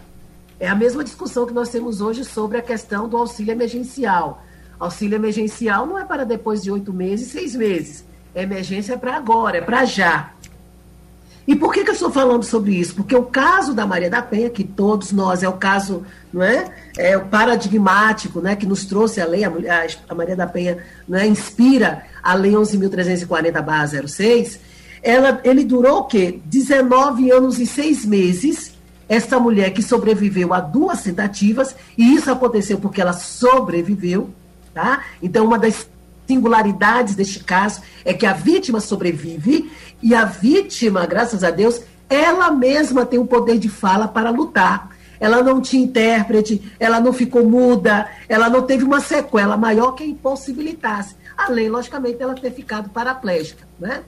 É 0.60 0.68
a 0.68 0.76
mesma 0.76 1.04
discussão 1.04 1.46
que 1.46 1.54
nós 1.54 1.70
temos 1.70 2.02
hoje 2.02 2.24
sobre 2.24 2.58
a 2.58 2.62
questão 2.62 3.10
do 3.10 3.18
auxílio 3.18 3.52
emergencial. 3.52 4.44
Auxílio 4.80 5.16
emergencial 5.16 5.86
não 5.86 6.00
é 6.00 6.06
para 6.06 6.26
depois 6.26 6.64
de 6.64 6.72
oito 6.72 6.94
meses, 6.94 7.28
seis 7.28 7.56
meses. 7.56 8.06
emergência 8.34 8.94
é 8.94 8.98
para 8.98 9.16
agora, 9.16 9.58
é 9.58 9.62
para 9.62 9.86
já. 9.86 10.32
E 11.48 11.56
por 11.56 11.72
que, 11.72 11.84
que 11.84 11.92
eu 11.92 11.94
estou 11.94 12.12
falando 12.12 12.44
sobre 12.44 12.74
isso? 12.74 12.96
Porque 12.96 13.16
o 13.16 13.24
caso 13.24 13.74
da 13.74 13.86
Maria 13.86 14.10
da 14.10 14.22
Penha, 14.22 14.50
que 14.50 14.64
todos 14.64 15.12
nós, 15.12 15.44
é 15.44 15.50
o 15.50 15.54
caso, 15.54 16.04
não 16.34 16.42
é? 16.42 16.66
É 16.98 17.18
paradigmático, 17.20 18.42
né? 18.42 18.56
Que 18.56 18.66
nos 18.66 18.86
trouxe 18.86 19.22
a 19.22 19.28
lei, 19.28 19.44
a, 19.44 19.52
a 20.10 20.16
Maria 20.16 20.36
da 20.36 20.48
Penha 20.48 20.80
né, 21.08 21.28
inspira 21.28 22.04
a 22.24 22.34
lei 22.34 22.54
11.340-06. 22.54 24.60
Ela, 25.04 25.40
ele 25.44 25.64
durou 25.64 26.00
o 26.00 26.06
quê? 26.06 26.40
19 26.46 27.30
anos 27.30 27.60
e 27.60 27.68
6 27.68 28.06
meses. 28.06 28.75
Essa 29.08 29.40
mulher 29.40 29.72
que 29.72 29.84
sobreviveu 29.84 30.54
a 30.54 30.60
duas 30.60 31.04
tentativas, 31.04 31.76
e 31.98 32.16
isso 32.16 32.32
aconteceu 32.32 32.80
porque 32.80 33.02
ela 33.02 33.14
sobreviveu, 33.14 34.30
tá? 34.74 35.04
Então, 35.22 35.46
uma 35.46 35.60
das 35.60 35.88
singularidades 36.28 37.16
deste 37.16 37.44
caso 37.44 37.82
é 38.04 38.14
que 38.14 38.26
a 38.26 38.34
vítima 38.34 38.80
sobrevive 38.80 39.72
e 40.02 40.16
a 40.16 40.26
vítima, 40.26 41.06
graças 41.06 41.44
a 41.44 41.52
Deus, 41.52 41.82
ela 42.10 42.52
mesma 42.52 43.06
tem 43.06 43.20
o 43.20 43.26
poder 43.26 43.58
de 43.58 43.70
fala 43.70 44.08
para 44.08 44.30
lutar. 44.30 44.90
Ela 45.20 45.42
não 45.42 45.62
tinha 45.62 45.84
intérprete, 45.84 46.74
ela 46.80 47.00
não 47.00 47.14
ficou 47.14 47.48
muda, 47.48 48.10
ela 48.28 48.50
não 48.50 48.64
teve 48.64 48.84
uma 48.84 49.00
sequela 49.00 49.56
maior 49.56 49.94
que 49.94 50.04
impossibilitasse. 50.04 51.16
Além, 51.38 51.70
logicamente, 51.70 52.18
dela 52.18 52.36
ter 52.36 52.52
ficado 52.52 52.90
paraplégica. 52.90 53.66
Né? 53.80 54.04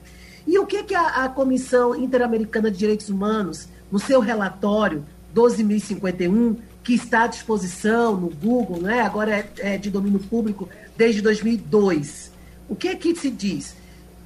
E 0.46 0.58
o 0.58 0.66
que, 0.66 0.82
que 0.82 0.94
a, 0.94 1.24
a 1.24 1.28
Comissão 1.28 1.94
Interamericana 1.94 2.70
de 2.70 2.78
Direitos 2.78 3.08
Humanos, 3.08 3.68
no 3.90 3.98
seu 3.98 4.20
relatório 4.20 5.04
12.051, 5.34 6.56
que 6.82 6.94
está 6.94 7.24
à 7.24 7.26
disposição 7.26 8.16
no 8.16 8.30
Google, 8.30 8.80
né? 8.80 9.02
agora 9.02 9.30
é, 9.36 9.50
é 9.58 9.78
de 9.78 9.90
domínio 9.90 10.20
público 10.20 10.68
desde 10.96 11.20
2002, 11.20 12.32
o 12.68 12.74
que, 12.74 12.94
que 12.96 13.14
se 13.14 13.30
diz? 13.30 13.76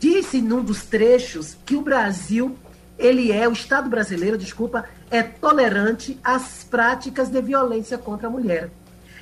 disse 0.02 0.42
num 0.42 0.64
dos 0.64 0.82
trechos 0.82 1.56
que 1.64 1.76
o 1.76 1.80
Brasil, 1.80 2.58
ele 2.98 3.30
é, 3.30 3.48
o 3.48 3.52
Estado 3.52 3.88
brasileiro, 3.88 4.36
desculpa, 4.36 4.84
é 5.08 5.22
tolerante 5.22 6.18
às 6.24 6.64
práticas 6.64 7.28
de 7.28 7.40
violência 7.40 7.96
contra 7.96 8.26
a 8.26 8.30
mulher. 8.30 8.68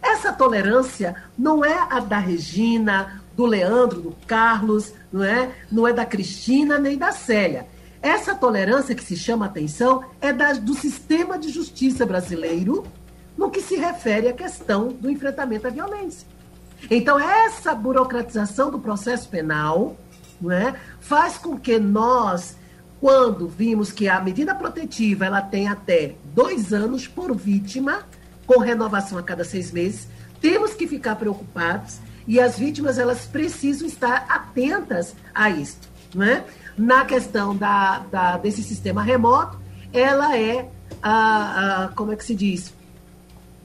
Essa 0.01 0.33
tolerância 0.33 1.15
não 1.37 1.63
é 1.63 1.87
a 1.91 2.01
da 2.01 2.19
Regina, 2.19 3.23
do 3.37 3.45
Leandro, 3.45 4.01
do 4.01 4.17
Carlos, 4.27 4.95
não 5.13 5.23
é? 5.23 5.51
Não 5.71 5.87
é 5.87 5.93
da 5.93 6.07
Cristina 6.07 6.79
nem 6.79 6.97
da 6.97 7.13
Célia. 7.13 7.67
Essa 8.03 8.35
tolerância 8.35 8.95
que 8.95 9.05
se 9.05 9.17
chama 9.17 9.47
atenção 9.47 10.05
é 10.21 10.33
da, 10.33 10.53
do 10.55 10.75
sistema 10.75 11.39
de 11.39 11.51
justiça 11.51 12.07
brasileiro 12.07 12.87
no 13.37 13.51
que 13.51 13.61
se 13.61 13.77
refere 13.77 14.29
à 14.29 14.33
questão 14.33 14.89
do 14.89 15.11
enfrentamento 15.11 15.67
à 15.67 15.71
violência. 15.71 16.27
Então, 16.91 17.19
essa 17.19 17.75
burocratização 17.75 18.71
do 18.71 18.79
processo 18.79 19.29
penal, 19.29 19.97
não 20.41 20.53
é? 20.53 20.75
faz 21.01 21.37
com 21.37 21.59
que 21.59 21.79
nós, 21.79 22.57
quando 23.01 23.47
vimos 23.49 23.93
que 23.93 24.09
a 24.09 24.21
medida 24.21 24.55
protetiva 24.55 25.27
ela 25.27 25.43
tem 25.43 25.69
até 25.69 26.15
dois 26.35 26.73
anos 26.73 27.07
por 27.07 27.37
vítima, 27.37 28.07
com 28.47 28.59
renovação 28.59 29.19
a 29.19 29.23
cada 29.23 29.45
seis 29.45 29.71
meses, 29.71 30.09
temos 30.41 30.73
que 30.73 30.87
ficar 30.87 31.17
preocupados 31.17 31.99
e 32.27 32.41
as 32.41 32.59
vítimas 32.59 32.99
elas 32.99 33.27
precisam 33.27 33.87
estar 33.87 34.25
atentas 34.29 35.15
a 35.35 35.51
isso. 35.51 35.79
Não 36.15 36.25
é? 36.25 36.45
Na 36.81 37.05
questão 37.05 37.55
da, 37.55 37.99
da, 38.11 38.39
desse 38.39 38.63
sistema 38.63 39.03
remoto, 39.03 39.59
ela 39.93 40.39
é, 40.39 40.67
a, 41.03 41.85
a, 41.85 41.89
como 41.89 42.11
é 42.11 42.17
que 42.17 42.25
se 42.25 42.35
diz, 42.35 42.73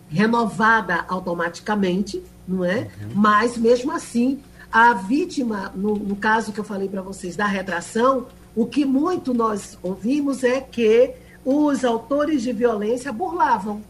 renovada 0.10 1.06
automaticamente, 1.08 2.22
não 2.46 2.66
é? 2.66 2.80
Uhum. 2.80 3.12
Mas, 3.16 3.56
mesmo 3.56 3.94
assim, 3.94 4.42
a 4.70 4.92
vítima, 4.92 5.72
no, 5.74 5.96
no 5.96 6.18
caso 6.18 6.52
que 6.52 6.60
eu 6.60 6.64
falei 6.66 6.90
para 6.90 7.02
vocês 7.02 7.38
da 7.38 7.46
retração, 7.46 8.26
o 8.54 8.66
que 8.66 8.84
muito 8.84 9.34
nós 9.34 9.80
ouvimos 9.82 10.44
é 10.44 10.60
que 10.60 11.14
os 11.46 11.86
autores 11.86 12.42
de 12.42 12.52
violência 12.52 13.14
burlavam. 13.14 13.82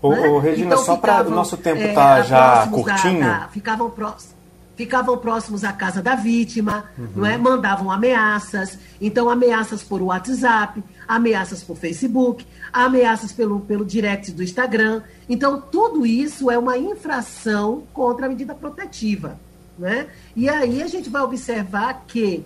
Ô, 0.00 0.10
né? 0.10 0.28
ô 0.28 0.38
Regina, 0.38 0.74
então, 0.74 0.84
só 0.84 0.96
para 0.96 1.26
o 1.26 1.30
nosso 1.30 1.56
tempo 1.56 1.82
estar 1.82 2.20
é, 2.20 2.22
tá 2.22 2.22
já 2.22 2.68
curtinho. 2.68 3.18
Da, 3.18 3.38
da, 3.40 3.48
ficavam 3.48 3.90
próximos 3.90 4.33
ficavam 4.76 5.16
próximos 5.18 5.64
à 5.64 5.72
casa 5.72 6.02
da 6.02 6.14
vítima, 6.14 6.84
uhum. 6.98 7.08
não 7.16 7.26
é? 7.26 7.36
mandavam 7.36 7.90
ameaças, 7.90 8.78
então 9.00 9.30
ameaças 9.30 9.82
por 9.82 10.02
WhatsApp, 10.02 10.82
ameaças 11.06 11.62
por 11.62 11.76
Facebook, 11.76 12.46
ameaças 12.72 13.32
pelo, 13.32 13.60
pelo 13.60 13.84
direct 13.84 14.32
do 14.32 14.42
Instagram. 14.42 15.02
Então, 15.28 15.60
tudo 15.60 16.04
isso 16.04 16.50
é 16.50 16.58
uma 16.58 16.76
infração 16.76 17.84
contra 17.92 18.26
a 18.26 18.28
medida 18.28 18.54
protetiva. 18.54 19.38
Né? 19.78 20.06
E 20.36 20.48
aí 20.48 20.82
a 20.82 20.86
gente 20.86 21.08
vai 21.08 21.22
observar 21.22 22.04
que 22.06 22.44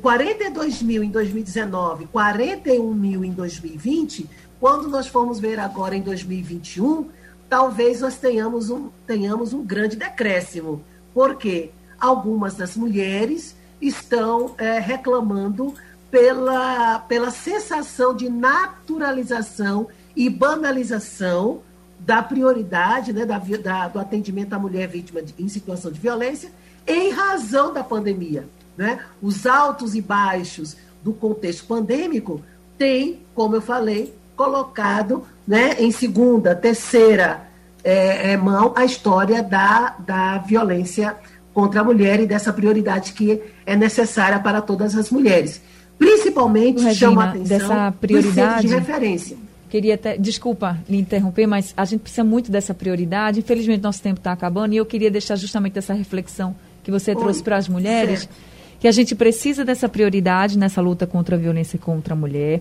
42 0.00 0.82
mil 0.82 1.02
em 1.02 1.10
2019, 1.10 2.06
41 2.06 2.94
mil 2.94 3.24
em 3.24 3.32
2020, 3.32 4.28
quando 4.58 4.88
nós 4.88 5.06
formos 5.06 5.38
ver 5.38 5.58
agora 5.58 5.94
em 5.94 6.00
2021, 6.00 7.08
talvez 7.48 8.00
nós 8.00 8.16
tenhamos 8.16 8.70
um, 8.70 8.88
tenhamos 9.06 9.52
um 9.52 9.64
grande 9.64 9.96
decréscimo, 9.96 10.82
porque 11.16 11.70
algumas 11.98 12.56
das 12.56 12.76
mulheres 12.76 13.56
estão 13.80 14.54
é, 14.58 14.78
reclamando 14.78 15.72
pela, 16.10 16.98
pela 16.98 17.30
sensação 17.30 18.14
de 18.14 18.28
naturalização 18.28 19.88
e 20.14 20.28
banalização 20.28 21.62
da 21.98 22.22
prioridade 22.22 23.14
né, 23.14 23.24
da, 23.24 23.38
da, 23.38 23.88
do 23.88 23.98
atendimento 23.98 24.52
à 24.52 24.58
mulher 24.58 24.88
vítima 24.88 25.22
de, 25.22 25.34
em 25.38 25.48
situação 25.48 25.90
de 25.90 25.98
violência 25.98 26.52
em 26.86 27.08
razão 27.08 27.72
da 27.72 27.82
pandemia. 27.82 28.46
Né? 28.76 29.00
Os 29.22 29.46
altos 29.46 29.94
e 29.94 30.02
baixos 30.02 30.76
do 31.02 31.14
contexto 31.14 31.64
pandêmico 31.64 32.42
têm, 32.76 33.22
como 33.34 33.56
eu 33.56 33.62
falei, 33.62 34.14
colocado 34.36 35.26
né, 35.48 35.76
em 35.78 35.90
segunda, 35.90 36.54
terceira 36.54 37.45
é, 37.86 38.32
é, 38.32 38.36
mão 38.36 38.72
a 38.74 38.84
história 38.84 39.44
da, 39.44 39.94
da 40.00 40.38
violência 40.38 41.14
contra 41.54 41.82
a 41.82 41.84
mulher 41.84 42.18
e 42.18 42.26
dessa 42.26 42.52
prioridade 42.52 43.12
que 43.12 43.40
é 43.64 43.76
necessária 43.76 44.40
para 44.40 44.60
todas 44.60 44.96
as 44.96 45.08
mulheres. 45.08 45.62
Principalmente 45.96 46.82
Regina, 46.82 46.94
chama 46.94 47.24
a 47.24 47.28
atenção 47.30 47.44
dessa 47.46 47.94
prioridade 48.00 48.66
de 48.66 48.74
referência. 48.74 49.36
Queria 49.70 49.94
até, 49.94 50.18
desculpa 50.18 50.78
lhe 50.88 50.98
interromper, 50.98 51.46
mas 51.46 51.72
a 51.76 51.84
gente 51.84 52.00
precisa 52.00 52.24
muito 52.24 52.50
dessa 52.50 52.74
prioridade. 52.74 53.38
Infelizmente, 53.38 53.82
nosso 53.82 54.02
tempo 54.02 54.18
está 54.18 54.32
acabando 54.32 54.74
e 54.74 54.76
eu 54.76 54.84
queria 54.84 55.10
deixar 55.10 55.36
justamente 55.36 55.78
essa 55.78 55.94
reflexão 55.94 56.56
que 56.82 56.90
você 56.90 57.12
Oi, 57.12 57.16
trouxe 57.16 57.42
para 57.42 57.56
as 57.56 57.68
mulheres, 57.68 58.20
certo. 58.20 58.34
que 58.80 58.88
a 58.88 58.92
gente 58.92 59.14
precisa 59.14 59.64
dessa 59.64 59.88
prioridade 59.88 60.58
nessa 60.58 60.80
luta 60.80 61.06
contra 61.06 61.36
a 61.36 61.38
violência 61.38 61.78
contra 61.78 62.14
a 62.14 62.16
mulher, 62.16 62.60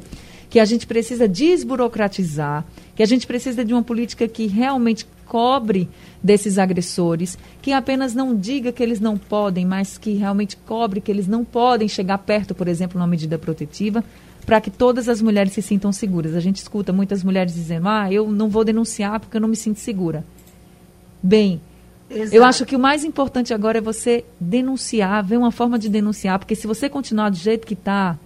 que 0.49 0.59
a 0.59 0.65
gente 0.65 0.85
precisa 0.87 1.27
desburocratizar, 1.27 2.65
que 2.95 3.03
a 3.03 3.05
gente 3.05 3.27
precisa 3.27 3.63
de 3.63 3.73
uma 3.73 3.83
política 3.83 4.27
que 4.27 4.47
realmente 4.47 5.05
cobre 5.25 5.89
desses 6.21 6.57
agressores, 6.57 7.37
que 7.61 7.71
apenas 7.71 8.13
não 8.13 8.35
diga 8.35 8.71
que 8.71 8.81
eles 8.81 8.99
não 8.99 9.17
podem, 9.17 9.65
mas 9.65 9.97
que 9.97 10.13
realmente 10.13 10.55
cobre 10.57 11.01
que 11.01 11.11
eles 11.11 11.27
não 11.27 11.43
podem 11.43 11.87
chegar 11.87 12.19
perto, 12.19 12.53
por 12.53 12.67
exemplo, 12.67 12.99
numa 12.99 13.07
medida 13.07 13.37
protetiva, 13.37 14.03
para 14.45 14.61
que 14.61 14.69
todas 14.69 15.09
as 15.09 15.21
mulheres 15.21 15.53
se 15.53 15.61
sintam 15.61 15.91
seguras. 15.91 16.35
A 16.35 16.39
gente 16.39 16.57
escuta 16.57 16.93
muitas 16.93 17.23
mulheres 17.23 17.53
dizendo: 17.53 17.87
"Ah, 17.87 18.11
eu 18.11 18.31
não 18.31 18.47
vou 18.47 18.63
denunciar 18.63 19.19
porque 19.19 19.37
eu 19.37 19.41
não 19.41 19.47
me 19.47 19.55
sinto 19.55 19.79
segura". 19.79 20.23
Bem, 21.21 21.59
Exato. 22.09 22.35
Eu 22.35 22.43
acho 22.43 22.65
que 22.65 22.75
o 22.75 22.79
mais 22.79 23.03
importante 23.03 23.53
agora 23.53 23.79
é 23.79 23.81
você 23.81 24.23
denunciar, 24.39 25.23
ver 25.23 25.37
uma 25.37 25.51
forma 25.51 25.79
de 25.79 25.89
denunciar, 25.89 26.37
porque 26.37 26.55
se 26.55 26.67
você 26.67 26.87
continuar 26.87 27.29
do 27.29 27.35
jeito 27.35 27.65
que 27.65 27.73
está, 27.73 28.17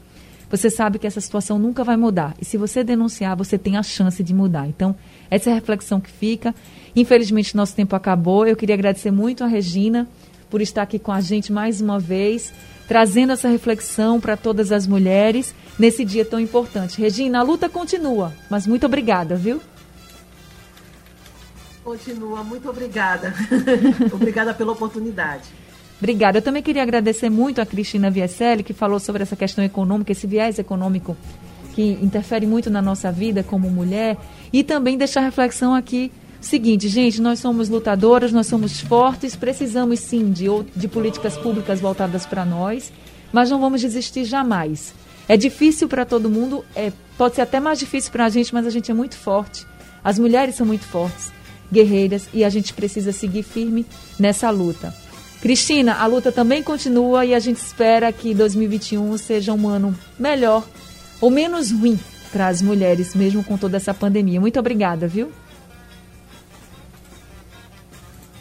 você 0.49 0.69
sabe 0.69 0.97
que 0.97 1.05
essa 1.05 1.21
situação 1.21 1.59
nunca 1.59 1.83
vai 1.83 1.95
mudar. 1.95 2.35
E 2.41 2.45
se 2.45 2.57
você 2.57 2.83
denunciar, 2.83 3.35
você 3.35 3.57
tem 3.57 3.77
a 3.77 3.83
chance 3.83 4.23
de 4.23 4.33
mudar. 4.33 4.67
Então, 4.67 4.95
essa 5.29 5.49
é 5.49 5.53
a 5.53 5.55
reflexão 5.55 5.99
que 5.99 6.09
fica. 6.09 6.55
Infelizmente, 6.95 7.55
nosso 7.55 7.75
tempo 7.75 7.95
acabou. 7.95 8.47
Eu 8.47 8.55
queria 8.55 8.75
agradecer 8.75 9.11
muito 9.11 9.43
a 9.43 9.47
Regina 9.47 10.07
por 10.49 10.61
estar 10.61 10.81
aqui 10.81 10.97
com 10.97 11.11
a 11.11 11.21
gente 11.21 11.53
mais 11.53 11.79
uma 11.79 11.99
vez, 11.99 12.51
trazendo 12.87 13.33
essa 13.33 13.47
reflexão 13.47 14.19
para 14.19 14.35
todas 14.35 14.71
as 14.71 14.87
mulheres 14.87 15.53
nesse 15.77 16.03
dia 16.03 16.25
tão 16.25 16.39
importante. 16.39 16.99
Regina, 16.99 17.39
a 17.39 17.43
luta 17.43 17.69
continua, 17.69 18.33
mas 18.49 18.65
muito 18.65 18.85
obrigada, 18.85 19.35
viu? 19.35 19.61
Continua, 21.83 22.43
muito 22.43 22.69
obrigada. 22.69 23.33
obrigada 24.11 24.53
pela 24.53 24.71
oportunidade. 24.71 25.49
Obrigada. 25.99 26.37
Eu 26.37 26.41
também 26.41 26.63
queria 26.63 26.81
agradecer 26.81 27.29
muito 27.29 27.59
a 27.61 27.65
Cristina 27.65 28.09
Vieselli, 28.09 28.63
que 28.63 28.73
falou 28.73 28.99
sobre 28.99 29.21
essa 29.21 29.35
questão 29.35 29.63
econômica, 29.63 30.11
esse 30.11 30.25
viés 30.25 30.57
econômico 30.57 31.15
que 31.73 31.97
interfere 32.01 32.47
muito 32.47 32.69
na 32.69 32.81
nossa 32.81 33.11
vida 33.11 33.43
como 33.43 33.69
mulher. 33.69 34.17
E 34.51 34.63
também 34.63 34.97
deixar 34.97 35.21
a 35.21 35.25
reflexão 35.25 35.75
aqui 35.75 36.11
seguinte, 36.41 36.87
gente, 36.87 37.21
nós 37.21 37.39
somos 37.39 37.67
lutadoras, 37.69 38.31
nós 38.31 38.47
somos 38.47 38.79
fortes, 38.79 39.35
precisamos 39.35 39.99
sim 39.99 40.31
de, 40.31 40.45
de 40.75 40.87
políticas 40.87 41.37
públicas 41.37 41.81
voltadas 41.81 42.25
para 42.25 42.45
nós, 42.45 42.93
mas 43.31 43.49
não 43.49 43.59
vamos 43.59 43.81
desistir 43.81 44.23
jamais. 44.23 44.93
É 45.27 45.35
difícil 45.35 45.87
para 45.87 46.05
todo 46.05 46.29
mundo, 46.29 46.63
é, 46.75 46.91
pode 47.17 47.35
ser 47.35 47.41
até 47.41 47.59
mais 47.59 47.77
difícil 47.77 48.11
para 48.11 48.25
a 48.25 48.29
gente, 48.29 48.53
mas 48.53 48.65
a 48.65 48.69
gente 48.69 48.89
é 48.89 48.93
muito 48.93 49.15
forte. 49.15 49.67
As 50.03 50.17
mulheres 50.17 50.55
são 50.55 50.65
muito 50.65 50.85
fortes 50.85 51.31
guerreiras 51.71 52.27
e 52.33 52.43
a 52.43 52.49
gente 52.49 52.73
precisa 52.73 53.11
seguir 53.11 53.43
firme 53.43 53.85
nessa 54.17 54.49
luta. 54.49 54.93
Cristina, 55.41 55.95
a 55.95 56.05
luta 56.05 56.31
também 56.31 56.61
continua 56.61 57.25
e 57.25 57.33
a 57.33 57.39
gente 57.39 57.57
espera 57.57 58.11
que 58.11 58.33
2021 58.33 59.17
seja 59.17 59.53
um 59.53 59.69
ano 59.69 59.97
melhor 60.17 60.67
ou 61.21 61.29
menos 61.29 61.71
ruim 61.71 61.97
para 62.31 62.47
as 62.47 62.61
mulheres, 62.61 63.15
mesmo 63.15 63.43
com 63.43 63.57
toda 63.57 63.77
essa 63.77 63.93
pandemia. 63.93 64.39
Muito 64.39 64.59
obrigada, 64.59 65.07
viu? 65.07 65.31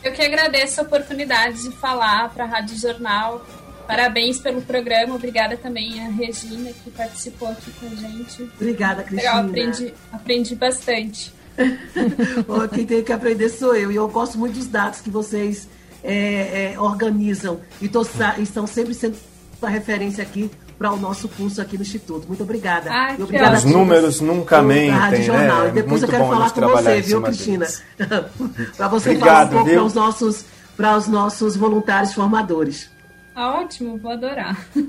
Eu 0.03 0.13
que 0.13 0.23
agradeço 0.23 0.81
a 0.81 0.85
oportunidade 0.85 1.63
de 1.63 1.71
falar 1.73 2.31
para 2.31 2.45
a 2.45 2.47
Rádio 2.47 2.79
Jornal. 2.79 3.45
Parabéns 3.87 4.39
pelo 4.39 4.61
programa. 4.63 5.15
Obrigada 5.15 5.57
também 5.57 6.05
a 6.05 6.11
Regina 6.11 6.71
que 6.73 6.91
participou 6.91 7.49
aqui 7.49 7.71
com 7.73 7.87
a 7.87 7.95
gente. 7.95 8.43
Obrigada, 8.57 9.03
Cristina. 9.03 9.33
Eu 9.33 9.41
aprendi, 9.41 9.95
aprendi 10.13 10.55
bastante. 10.55 11.33
Quem 12.75 12.87
tem 12.87 13.03
que 13.03 13.13
aprender 13.13 13.49
sou 13.49 13.75
eu. 13.75 13.91
E 13.91 13.97
eu 13.97 14.09
gosto 14.09 14.39
muito 14.39 14.55
dos 14.55 14.67
dados 14.67 15.01
que 15.01 15.11
vocês 15.11 15.69
é, 16.03 16.73
é, 16.73 16.81
organizam 16.81 17.61
e 17.81 17.89
tô, 17.89 18.07
estão 18.39 18.67
sempre 18.67 18.95
sendo 18.95 19.17
uma 19.61 19.71
referência 19.71 20.23
aqui 20.23 20.51
para 20.79 20.93
o 20.93 20.97
nosso 20.97 21.29
curso 21.29 21.61
aqui 21.61 21.77
no 21.77 21.83
Instituto. 21.83 22.29
Muito 22.29 22.43
obrigada. 22.43 22.91
Ai, 22.91 23.17
obrigada 23.21 23.57
Os 23.57 23.65
números 23.65 24.21
nunca 24.21 24.63
mentem. 24.63 25.23
Jornal. 25.23 25.65
Né? 25.65 25.69
E 25.71 25.73
depois 25.73 26.03
eu 26.03 26.09
quero 26.09 26.27
falar 26.27 26.51
com 26.51 26.61
você, 26.61 27.01
viu, 27.01 27.21
Cristina? 27.23 27.67
para 28.77 28.89
você 28.89 29.11
Obrigado, 29.11 29.51
falar 29.51 29.63
um 29.63 29.65
pouco 29.65 29.71
para 29.71 29.85
os 29.85 29.95
nossos 29.95 30.45
para 30.77 30.97
os 30.97 31.09
nossos 31.09 31.57
voluntários 31.57 32.15
formadores. 32.15 32.89
Ah, 33.35 33.61
ótimo, 33.61 33.99
vou 33.99 34.13
adorar. 34.13 34.57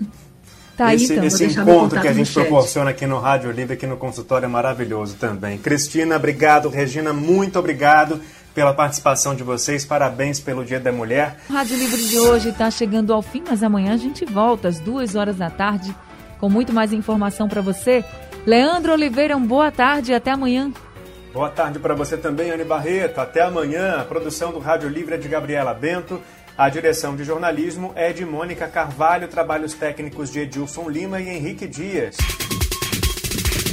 Tá 0.80 0.96
esse, 0.96 1.12
então, 1.12 1.26
esse 1.26 1.44
encontro 1.44 2.00
que 2.00 2.08
a 2.08 2.14
gente 2.14 2.32
proporciona 2.32 2.92
aqui 2.92 3.06
no 3.06 3.20
Rádio 3.20 3.52
Livre, 3.52 3.74
aqui 3.74 3.86
no 3.86 3.98
consultório, 3.98 4.46
é 4.46 4.48
maravilhoso 4.48 5.18
também. 5.18 5.58
Cristina, 5.58 6.16
obrigado. 6.16 6.70
Regina, 6.70 7.12
muito 7.12 7.60
obrigado 7.60 8.22
pela 8.60 8.74
participação 8.74 9.34
de 9.34 9.42
vocês. 9.42 9.86
Parabéns 9.86 10.38
pelo 10.38 10.66
Dia 10.66 10.82
da 10.82 10.92
Mulher. 10.92 11.38
O 11.50 11.54
Rádio 11.54 11.78
Livre 11.78 12.04
de 12.10 12.20
hoje 12.20 12.50
está 12.50 12.70
chegando 12.70 13.14
ao 13.14 13.22
fim, 13.22 13.42
mas 13.48 13.64
amanhã 13.64 13.94
a 13.94 13.98
gente 13.98 14.26
volta 14.26 14.68
às 14.68 14.82
duas 14.82 15.16
horas 15.16 15.38
da 15.38 15.50
tarde 15.50 15.96
com 16.42 16.50
muito 16.50 16.74
mais 16.74 16.92
informação 16.92 17.48
para 17.48 17.62
você. 17.62 18.04
Leandro 18.46 18.92
Oliveira, 18.92 19.38
um 19.38 19.48
boa 19.48 19.72
tarde 19.72 20.12
e 20.12 20.14
até 20.14 20.32
amanhã. 20.32 20.74
Boa 21.34 21.48
tarde 21.50 21.80
para 21.80 21.96
você 21.96 22.18
também, 22.18 22.52
Anne 22.52 22.66
Barreto. 22.66 23.20
Até 23.20 23.44
amanhã. 23.44 23.96
A 24.02 24.04
produção 24.04 24.52
do 24.52 24.60
Rádio 24.60 24.90
Livre 24.90 25.16
é 25.16 25.18
de 25.18 25.30
Gabriela 25.30 25.74
Bento. 25.74 26.20
A 26.58 26.68
direção 26.68 27.16
de 27.16 27.24
jornalismo 27.24 27.94
é 27.96 28.12
de 28.12 28.26
Mônica 28.26 28.68
Carvalho, 28.68 29.30
trabalhos 29.30 29.74
técnicos 29.74 30.30
de 30.30 30.42
Edilson 30.42 30.90
Lima 30.90 31.22
e 31.22 31.30
Henrique 31.30 31.66
Dias. 31.66 32.18